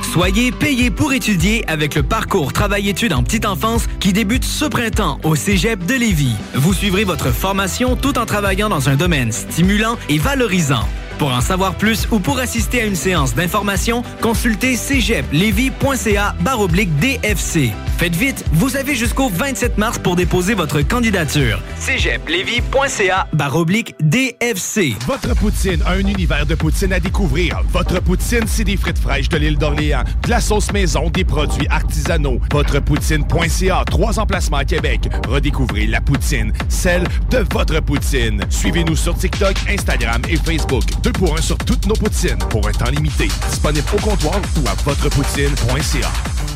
Soyez 0.02 0.50
payé 0.50 0.90
pour 0.90 1.12
étudier 1.12 1.64
avec 1.68 1.94
le 1.94 2.02
parcours 2.02 2.52
Travail-études 2.52 3.12
en 3.12 3.22
petite 3.22 3.46
enfance 3.46 3.86
qui 4.00 4.12
débute 4.12 4.44
ce 4.44 4.64
printemps 4.64 5.20
au 5.22 5.36
Cégep 5.36 5.84
de 5.86 5.94
Lévis. 5.94 6.34
Vous 6.54 6.74
suivrez 6.74 7.04
votre 7.04 7.30
formation 7.30 7.96
tout 7.96 8.18
en 8.18 8.26
travaillant 8.26 8.68
dans 8.68 8.88
un 8.88 8.96
domaine 8.96 9.30
stimulant 9.30 9.96
et 10.08 10.18
valorisant. 10.18 10.88
Pour 11.20 11.34
en 11.34 11.42
savoir 11.42 11.74
plus 11.74 12.08
ou 12.10 12.18
pour 12.18 12.38
assister 12.38 12.80
à 12.80 12.86
une 12.86 12.94
séance 12.94 13.34
d'information, 13.34 14.02
consultez 14.22 14.74
cégeplevy.ca 14.74 16.34
baroblique 16.40 16.96
DFC. 16.96 17.72
Faites 17.98 18.16
vite, 18.16 18.42
vous 18.52 18.78
avez 18.78 18.94
jusqu'au 18.94 19.28
27 19.28 19.76
mars 19.76 19.98
pour 19.98 20.16
déposer 20.16 20.54
votre 20.54 20.80
candidature. 20.80 21.60
cégeplevy.ca 21.78 23.26
baroblique 23.34 23.94
DFC. 24.00 24.94
Votre 25.06 25.34
poutine, 25.36 25.82
un 25.86 25.98
univers 25.98 26.46
de 26.46 26.54
poutine 26.54 26.94
à 26.94 27.00
découvrir. 27.00 27.60
Votre 27.70 28.00
poutine, 28.00 28.46
c'est 28.46 28.64
des 28.64 28.78
frites 28.78 28.98
fraîches 28.98 29.28
de 29.28 29.36
l'île 29.36 29.58
d'Orléans, 29.58 30.04
de 30.22 30.30
la 30.30 30.40
sauce 30.40 30.72
maison, 30.72 31.10
des 31.10 31.26
produits 31.26 31.68
artisanaux. 31.68 32.40
Votrepoutine.ca, 32.50 33.84
trois 33.84 34.18
emplacements 34.18 34.56
à 34.56 34.64
Québec. 34.64 35.10
Redécouvrez 35.28 35.86
la 35.86 36.00
poutine, 36.00 36.54
celle 36.70 37.04
de 37.28 37.44
votre 37.52 37.78
poutine. 37.80 38.42
Suivez-nous 38.48 38.96
sur 38.96 39.14
TikTok, 39.14 39.56
Instagram 39.68 40.22
et 40.26 40.38
Facebook. 40.38 40.84
Pour 41.14 41.36
un 41.36 41.40
sur 41.40 41.56
toutes 41.58 41.86
nos 41.86 41.94
poutines, 41.94 42.38
pour 42.50 42.66
un 42.66 42.72
temps 42.72 42.90
limité. 42.90 43.28
Disponible 43.50 43.86
au 43.94 44.00
comptoir 44.00 44.36
ou 44.56 44.68
à 44.68 44.74
votrepoutine.ca. 44.84 46.08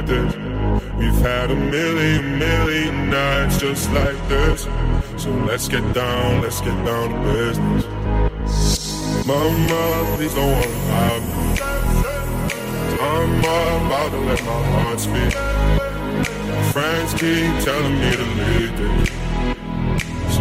This. 0.00 0.34
We've 0.96 1.20
had 1.22 1.50
a 1.50 1.54
million, 1.56 2.38
million 2.38 3.10
nights 3.10 3.58
just 3.58 3.90
like 3.92 4.16
this. 4.28 4.64
So 5.16 5.30
let's 5.30 5.68
get 5.68 5.84
down, 5.94 6.42
let's 6.42 6.60
get 6.60 6.76
down 6.84 7.10
to 7.10 7.32
business. 7.32 7.84
Mama, 9.26 10.16
please 10.16 10.34
don't 10.34 10.54
me. 11.22 11.54
I'm 13.00 13.86
about 13.86 14.10
to 14.10 14.18
let 14.18 14.42
my 14.44 14.62
heart 14.72 15.00
speak. 15.00 15.32
Friends 16.72 17.12
keep 17.14 17.64
telling 17.64 17.98
me 18.00 18.10
to 18.16 18.24
leave 18.24 18.76
this. 18.76 19.13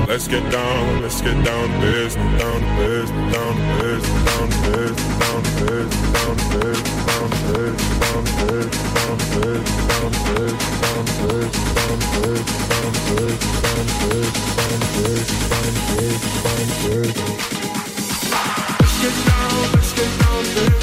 Let's 0.08 0.28
get 0.28 0.52
down, 0.52 1.02
let's 1.02 1.22
get 1.22 1.44
down 1.46 1.70
to 1.70 1.80
business, 1.80 2.42
down 2.42 2.62
to 2.62 2.68
business, 2.84 3.34
down 3.34 3.56
to 3.56 3.64
business, 3.82 4.26
down 4.26 4.50
to 4.50 4.58
business, 4.72 5.20
down 5.20 5.42
to 5.44 5.52
business, 5.66 6.14
down 6.14 6.36
to 6.36 6.48
business, 6.54 7.08
down 7.08 7.30
to 7.30 7.40
business, 7.54 8.00
down 8.00 8.24
to 8.24 8.44
business, 8.44 8.92
down 8.94 9.18
to 9.18 9.32
business, 9.40 9.80
down 9.88 10.12
to 10.12 10.28
business, 10.34 10.78
down 10.84 11.04
to 11.04 11.14
business, 11.14 11.64
down 11.64 11.88
to 11.88 12.20
business, 12.22 12.52
down 12.70 12.92
to 12.94 13.10
business, 13.14 13.50
down 13.64 13.80
to 13.80 13.94
business, 13.94 14.50
down 14.54 14.80
to 14.80 15.00
business, 15.00 15.50
down 15.50 15.72
to 15.74 15.92
business, 15.96 16.44
down 16.44 16.68
to 16.68 16.90
business. 16.90 17.34
Let's 18.80 18.96
get 19.02 19.16
down, 19.26 19.72
let's 19.74 19.92
get 19.94 20.12
down 20.20 20.44
to 20.44 20.52
business. 20.54 20.83